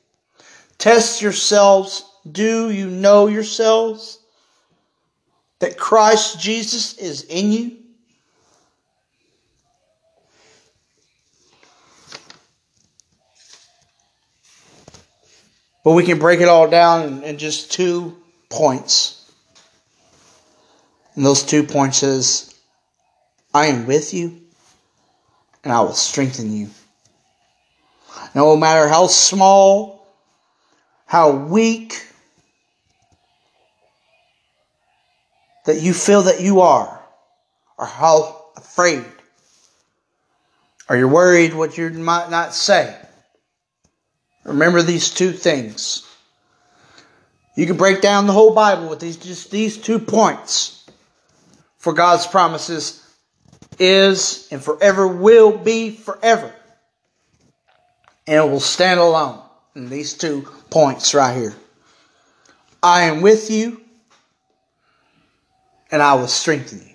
Test 0.78 1.22
yourselves. 1.22 2.04
Do 2.30 2.70
you 2.70 2.90
know 2.90 3.28
yourselves? 3.28 4.20
That 5.60 5.78
Christ 5.78 6.40
Jesus 6.40 6.98
is 6.98 7.24
in 7.24 7.52
you? 7.52 7.78
But 15.84 15.92
we 15.92 16.04
can 16.04 16.18
break 16.18 16.42
it 16.42 16.48
all 16.48 16.68
down 16.68 17.24
in, 17.24 17.38
just 17.38 17.72
two 17.72 18.18
points. 18.50 19.32
And 21.14 21.24
those 21.24 21.44
two 21.44 21.64
points 21.64 22.02
is 22.02 22.56
I 23.54 23.68
am 23.68 23.86
with 23.86 24.14
you 24.14 24.42
and 25.64 25.72
I 25.72 25.82
will 25.82 25.94
strengthen 25.94 26.52
you. 26.52 26.70
No 28.34 28.58
matter 28.58 28.88
how 28.88 29.08
small, 29.08 30.08
how 31.06 31.32
weak, 31.32 32.08
that 35.66 35.82
you 35.82 35.94
feel 35.94 36.24
that 36.24 36.42
you 36.42 36.62
are, 36.62 37.04
or 37.78 37.86
how 37.86 38.46
afraid, 38.56 39.06
or 40.90 40.96
you're 40.96 41.08
worried 41.08 41.54
what 41.54 41.78
you 41.78 41.90
might 41.90 42.30
not 42.30 42.54
say. 42.54 42.96
Remember 44.44 44.82
these 44.82 45.10
two 45.12 45.32
things. 45.32 46.08
You 47.56 47.66
can 47.66 47.78
break 47.78 48.02
down 48.02 48.28
the 48.28 48.34
whole 48.34 48.54
Bible 48.54 48.90
with 48.90 49.00
these 49.00 49.18
just 49.18 49.50
these 49.50 49.78
two 49.78 50.00
points. 50.00 50.86
For 51.78 51.94
God's 51.94 52.28
promises 52.28 53.02
is 53.80 54.48
and 54.52 54.62
forever 54.62 55.08
will 55.08 55.58
be 55.58 55.92
forever. 55.92 56.54
And 58.28 58.38
it 58.38 58.50
will 58.50 58.60
stand 58.60 59.00
alone 59.00 59.40
in 59.76 59.90
these 59.90 60.14
two 60.14 60.48
points 60.70 61.14
right 61.14 61.36
here. 61.36 61.56
I 62.82 63.04
am 63.04 63.22
with 63.22 63.50
you 63.50 63.85
and 65.96 66.04
I 66.04 66.16
will 66.16 66.28
strengthen 66.28 66.80
you. 66.80 66.94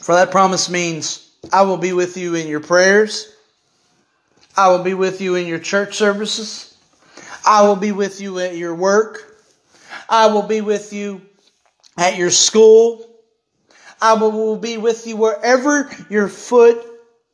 For 0.00 0.14
that 0.14 0.30
promise 0.30 0.70
means 0.70 1.30
I 1.52 1.64
will 1.64 1.76
be 1.76 1.92
with 1.92 2.16
you 2.16 2.34
in 2.34 2.48
your 2.48 2.60
prayers. 2.60 3.30
I 4.56 4.68
will 4.68 4.82
be 4.82 4.94
with 4.94 5.20
you 5.20 5.34
in 5.34 5.46
your 5.46 5.58
church 5.58 5.96
services. 5.96 6.74
I 7.44 7.60
will 7.68 7.76
be 7.76 7.92
with 7.92 8.22
you 8.22 8.38
at 8.38 8.56
your 8.56 8.74
work. 8.74 9.36
I 10.08 10.28
will 10.28 10.44
be 10.44 10.62
with 10.62 10.94
you 10.94 11.20
at 11.98 12.16
your 12.16 12.30
school. 12.30 13.06
I 14.00 14.14
will 14.14 14.56
be 14.56 14.78
with 14.78 15.06
you 15.06 15.16
wherever 15.16 15.90
your 16.08 16.28
foot 16.28 16.82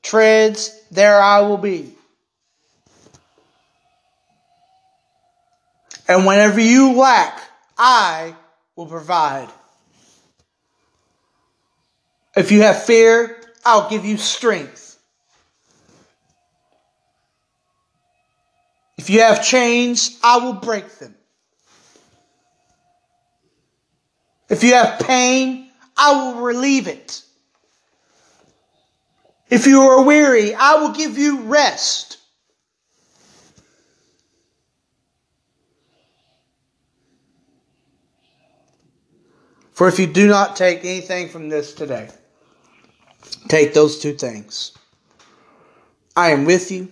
treads, 0.02 0.82
there 0.90 1.22
I 1.22 1.42
will 1.42 1.58
be. 1.58 1.94
And 6.10 6.26
whenever 6.26 6.58
you 6.58 6.94
lack, 6.94 7.40
I 7.78 8.34
will 8.74 8.86
provide. 8.86 9.48
If 12.36 12.50
you 12.50 12.62
have 12.62 12.82
fear, 12.82 13.40
I'll 13.64 13.88
give 13.88 14.04
you 14.04 14.16
strength. 14.16 14.98
If 18.98 19.08
you 19.08 19.20
have 19.20 19.44
chains, 19.44 20.18
I 20.20 20.38
will 20.38 20.54
break 20.54 20.88
them. 20.98 21.14
If 24.48 24.64
you 24.64 24.74
have 24.74 24.98
pain, 25.06 25.70
I 25.96 26.12
will 26.34 26.42
relieve 26.42 26.88
it. 26.88 27.22
If 29.48 29.68
you 29.68 29.80
are 29.82 30.02
weary, 30.02 30.56
I 30.56 30.74
will 30.74 30.92
give 30.92 31.16
you 31.16 31.42
rest. 31.42 32.18
For 39.72 39.88
if 39.88 39.98
you 39.98 40.06
do 40.06 40.26
not 40.26 40.56
take 40.56 40.80
anything 40.80 41.28
from 41.28 41.48
this 41.48 41.72
today, 41.74 42.08
take 43.48 43.72
those 43.74 43.98
two 43.98 44.12
things. 44.12 44.72
I 46.16 46.30
am 46.30 46.44
with 46.44 46.70
you, 46.70 46.88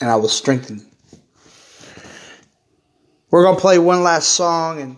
and 0.00 0.10
I 0.10 0.16
will 0.16 0.28
strengthen 0.28 0.78
you. 0.78 1.18
We're 3.30 3.42
going 3.42 3.56
to 3.56 3.60
play 3.60 3.78
one 3.78 4.02
last 4.02 4.28
song 4.28 4.80
and 4.80 4.96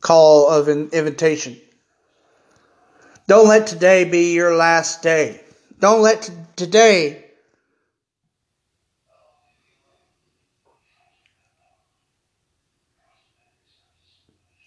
call 0.00 0.48
of 0.48 0.68
an 0.68 0.90
invitation. 0.92 1.56
Don't 3.28 3.48
let 3.48 3.66
today 3.66 4.04
be 4.04 4.34
your 4.34 4.56
last 4.56 5.02
day. 5.02 5.40
Don't 5.80 6.02
let 6.02 6.22
t- 6.22 6.32
today 6.56 7.25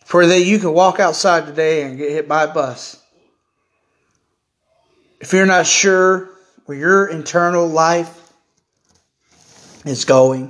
For 0.09 0.25
that 0.25 0.41
you 0.41 0.57
can 0.57 0.73
walk 0.73 0.99
outside 0.99 1.45
today 1.45 1.83
and 1.83 1.95
get 1.95 2.09
hit 2.09 2.27
by 2.27 2.45
a 2.45 2.47
bus. 2.51 2.99
If 5.21 5.33
you're 5.33 5.45
not 5.45 5.67
sure 5.67 6.31
where 6.65 6.75
your 6.75 7.05
internal 7.05 7.67
life 7.67 8.33
is 9.85 10.05
going, 10.05 10.49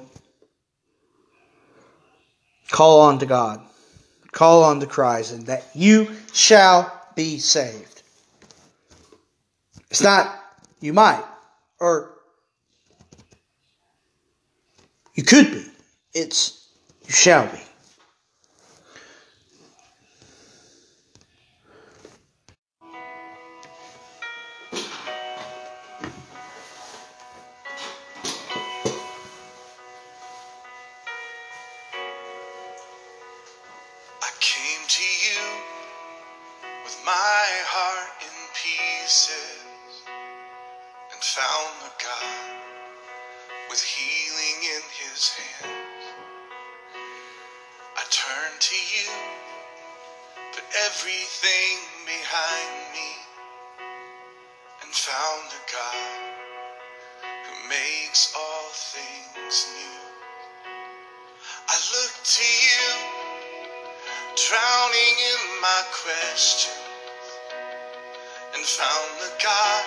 call 2.69 3.01
on 3.01 3.19
to 3.19 3.25
God. 3.25 3.59
Call 4.31 4.63
on 4.63 4.79
to 4.79 4.85
Christ, 4.85 5.33
and 5.33 5.47
that 5.47 5.65
you 5.75 6.07
shall 6.31 6.97
be 7.15 7.39
saved. 7.39 8.01
It's 9.91 10.01
not 10.01 10.33
you 10.79 10.93
might, 10.93 11.25
or 11.81 12.13
you 15.15 15.23
could 15.23 15.51
be. 15.51 15.65
It's 16.13 16.65
you 17.05 17.11
shall 17.11 17.45
be. 17.51 17.59
find 52.39 52.93
me 52.93 53.11
and 54.81 54.91
found 54.93 55.47
a 55.51 55.63
God 55.71 56.21
who 57.45 57.69
makes 57.69 58.33
all 58.37 58.69
things 58.71 59.67
new. 59.75 60.01
I 61.67 61.75
look 61.95 62.13
to 62.37 62.49
you, 62.67 62.89
drowning 64.47 65.15
in 65.33 65.41
my 65.61 65.81
questions, 66.03 67.25
and 68.55 68.63
found 68.63 69.09
the 69.19 69.33
God 69.43 69.85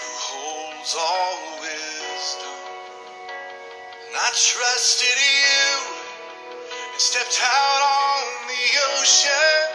who 0.00 0.10
holds 0.28 0.94
all 0.98 1.60
wisdom. 1.60 2.60
And 4.06 4.16
I 4.16 4.30
trusted 4.34 5.18
you 5.40 5.72
and 6.92 7.00
stepped 7.00 7.40
out 7.40 7.82
on 8.00 8.48
the 8.48 8.64
ocean 9.00 9.71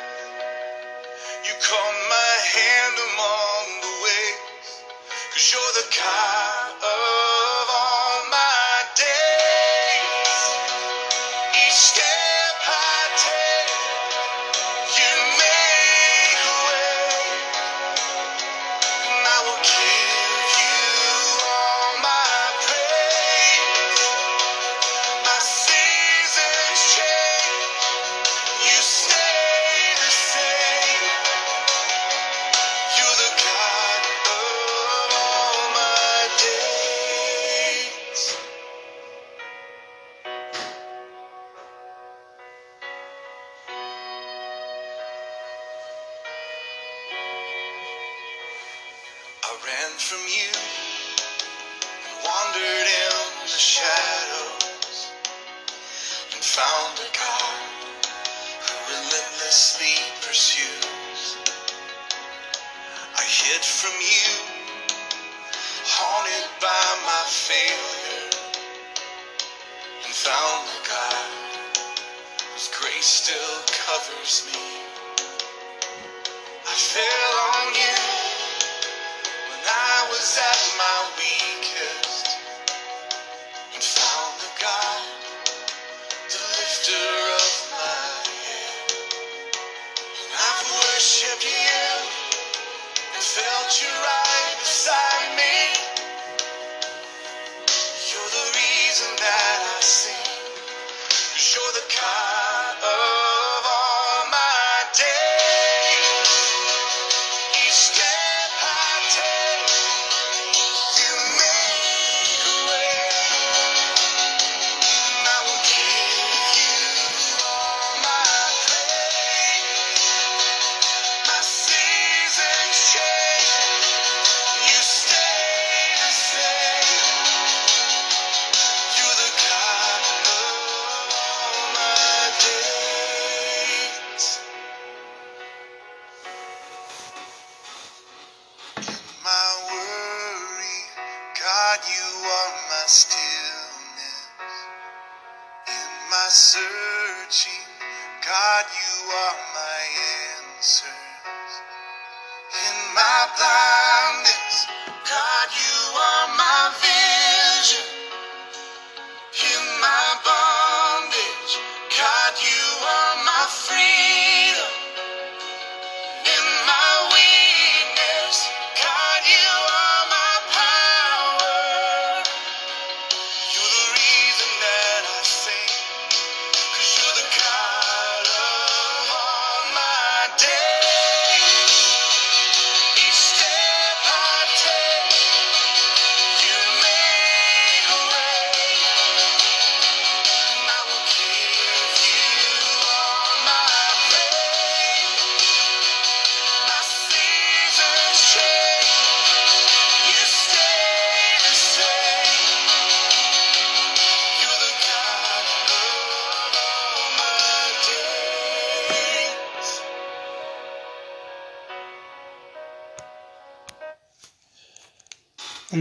caught 1.61 1.97
my 2.09 2.33
hand 2.55 2.95
along 2.97 3.81
the 3.81 3.93
way. 4.03 4.25
Cause 5.33 5.53
you're 5.53 5.73
the 5.83 5.87
kind. 5.95 6.36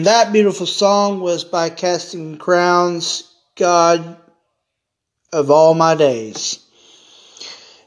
That 0.06 0.32
beautiful 0.32 0.66
song 0.66 1.18
was 1.18 1.42
by 1.42 1.68
Casting 1.68 2.38
Crowns, 2.38 3.28
God 3.56 4.16
of 5.32 5.50
All 5.50 5.74
My 5.74 5.96
Days. 5.96 6.64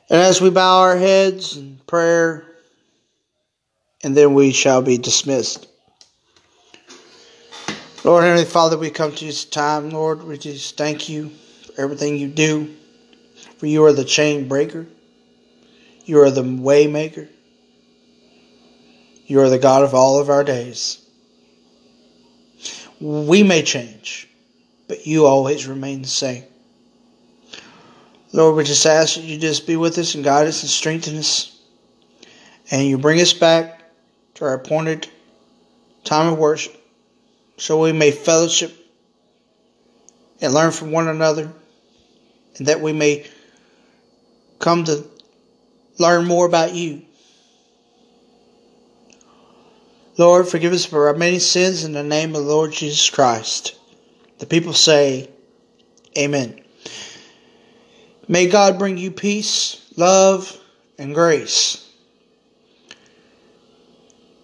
And 0.09 0.19
as 0.19 0.41
we 0.41 0.49
bow 0.49 0.81
our 0.81 0.97
heads 0.97 1.55
in 1.55 1.79
prayer, 1.87 2.45
and 4.03 4.17
then 4.17 4.33
we 4.33 4.51
shall 4.51 4.81
be 4.81 4.97
dismissed. 4.97 5.69
Lord 8.03 8.25
Heavenly 8.25 8.43
Father, 8.43 8.77
we 8.77 8.89
come 8.89 9.13
to 9.13 9.25
this 9.25 9.45
time, 9.45 9.89
Lord. 9.91 10.21
We 10.23 10.37
just 10.37 10.75
thank 10.75 11.07
you 11.07 11.29
for 11.67 11.81
everything 11.81 12.17
you 12.17 12.27
do. 12.27 12.75
For 13.59 13.65
you 13.65 13.85
are 13.85 13.93
the 13.93 14.03
chain 14.03 14.49
breaker. 14.49 14.87
You 16.03 16.19
are 16.19 16.31
the 16.31 16.43
way 16.43 16.85
maker. 16.85 17.29
You 19.25 19.39
are 19.39 19.49
the 19.49 19.57
God 19.57 19.85
of 19.85 19.93
all 19.93 20.19
of 20.19 20.29
our 20.29 20.43
days. 20.43 21.05
We 22.99 23.43
may 23.43 23.63
change, 23.63 24.27
but 24.87 25.07
you 25.07 25.25
always 25.25 25.67
remain 25.67 26.01
the 26.01 26.07
same. 26.07 26.43
Lord, 28.31 28.55
we 28.55 28.63
just 28.63 28.85
ask 28.85 29.15
that 29.15 29.23
you 29.23 29.39
just 29.39 29.65
be 29.65 29.75
with 29.75 29.97
us 29.97 30.15
and 30.15 30.23
guide 30.23 30.47
us 30.47 30.61
and 30.61 30.69
strengthen 30.69 31.17
us. 31.17 31.57
And 32.69 32.85
you 32.87 32.97
bring 32.97 33.19
us 33.19 33.33
back 33.33 33.81
to 34.35 34.45
our 34.45 34.53
appointed 34.53 35.07
time 36.03 36.33
of 36.33 36.37
worship 36.37 36.75
so 37.57 37.81
we 37.81 37.91
may 37.91 38.11
fellowship 38.11 38.75
and 40.41 40.53
learn 40.53 40.71
from 40.71 40.91
one 40.91 41.07
another 41.07 41.51
and 42.57 42.67
that 42.67 42.81
we 42.81 42.93
may 42.93 43.25
come 44.59 44.83
to 44.83 45.03
learn 45.97 46.25
more 46.25 46.45
about 46.45 46.73
you. 46.73 47.01
Lord, 50.19 50.49
forgive 50.49 50.73
us 50.73 50.83
for 50.83 51.07
our 51.07 51.13
many 51.13 51.39
sins 51.39 51.85
in 51.85 51.93
the 51.93 52.03
name 52.03 52.35
of 52.35 52.43
the 52.43 52.49
Lord 52.49 52.73
Jesus 52.73 53.09
Christ. 53.09 53.79
The 54.39 54.45
people 54.45 54.73
say, 54.73 55.29
Amen. 56.17 56.59
May 58.27 58.49
God 58.49 58.77
bring 58.77 58.97
you 58.97 59.11
peace, 59.11 59.81
love, 59.95 60.59
and 60.97 61.15
grace. 61.15 61.89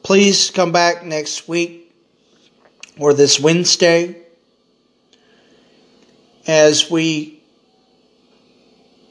Please 0.01 0.49
come 0.49 0.71
back 0.71 1.03
next 1.03 1.49
week 1.49 1.93
or 2.97 3.13
this 3.13 3.37
Wednesday 3.37 4.15
as 6.47 6.89
we 6.89 7.43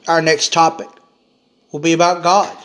our 0.09 0.23
next 0.23 0.55
topic 0.55 0.89
will 1.73 1.81
be 1.81 1.93
about 1.93 2.23
God. 2.23 2.57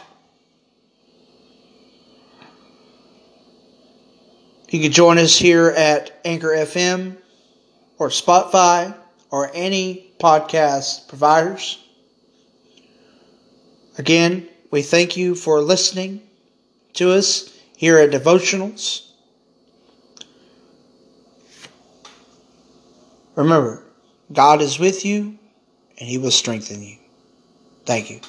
You 4.70 4.80
can 4.80 4.92
join 4.92 5.18
us 5.18 5.36
here 5.36 5.70
at 5.70 6.20
Anchor 6.24 6.50
FM 6.50 7.18
or 7.98 8.10
Spotify 8.10 8.96
or 9.32 9.50
any 9.54 10.12
podcast 10.20 11.08
providers. 11.08 11.84
Again, 13.98 14.48
we 14.70 14.84
thank 14.84 15.18
you 15.18 15.34
for 15.34 15.60
listening 15.62 16.22
to 16.94 17.12
us 17.12 17.58
here 17.76 17.98
at 17.98 18.12
Devotionals. 18.12 19.10
Remember, 23.36 23.84
God 24.32 24.62
is 24.62 24.78
with 24.78 25.04
you 25.04 25.40
and 25.98 26.08
He 26.08 26.18
will 26.20 26.32
strengthen 26.32 26.84
you. 26.84 26.98
Thank 27.86 28.12
you. 28.12 28.22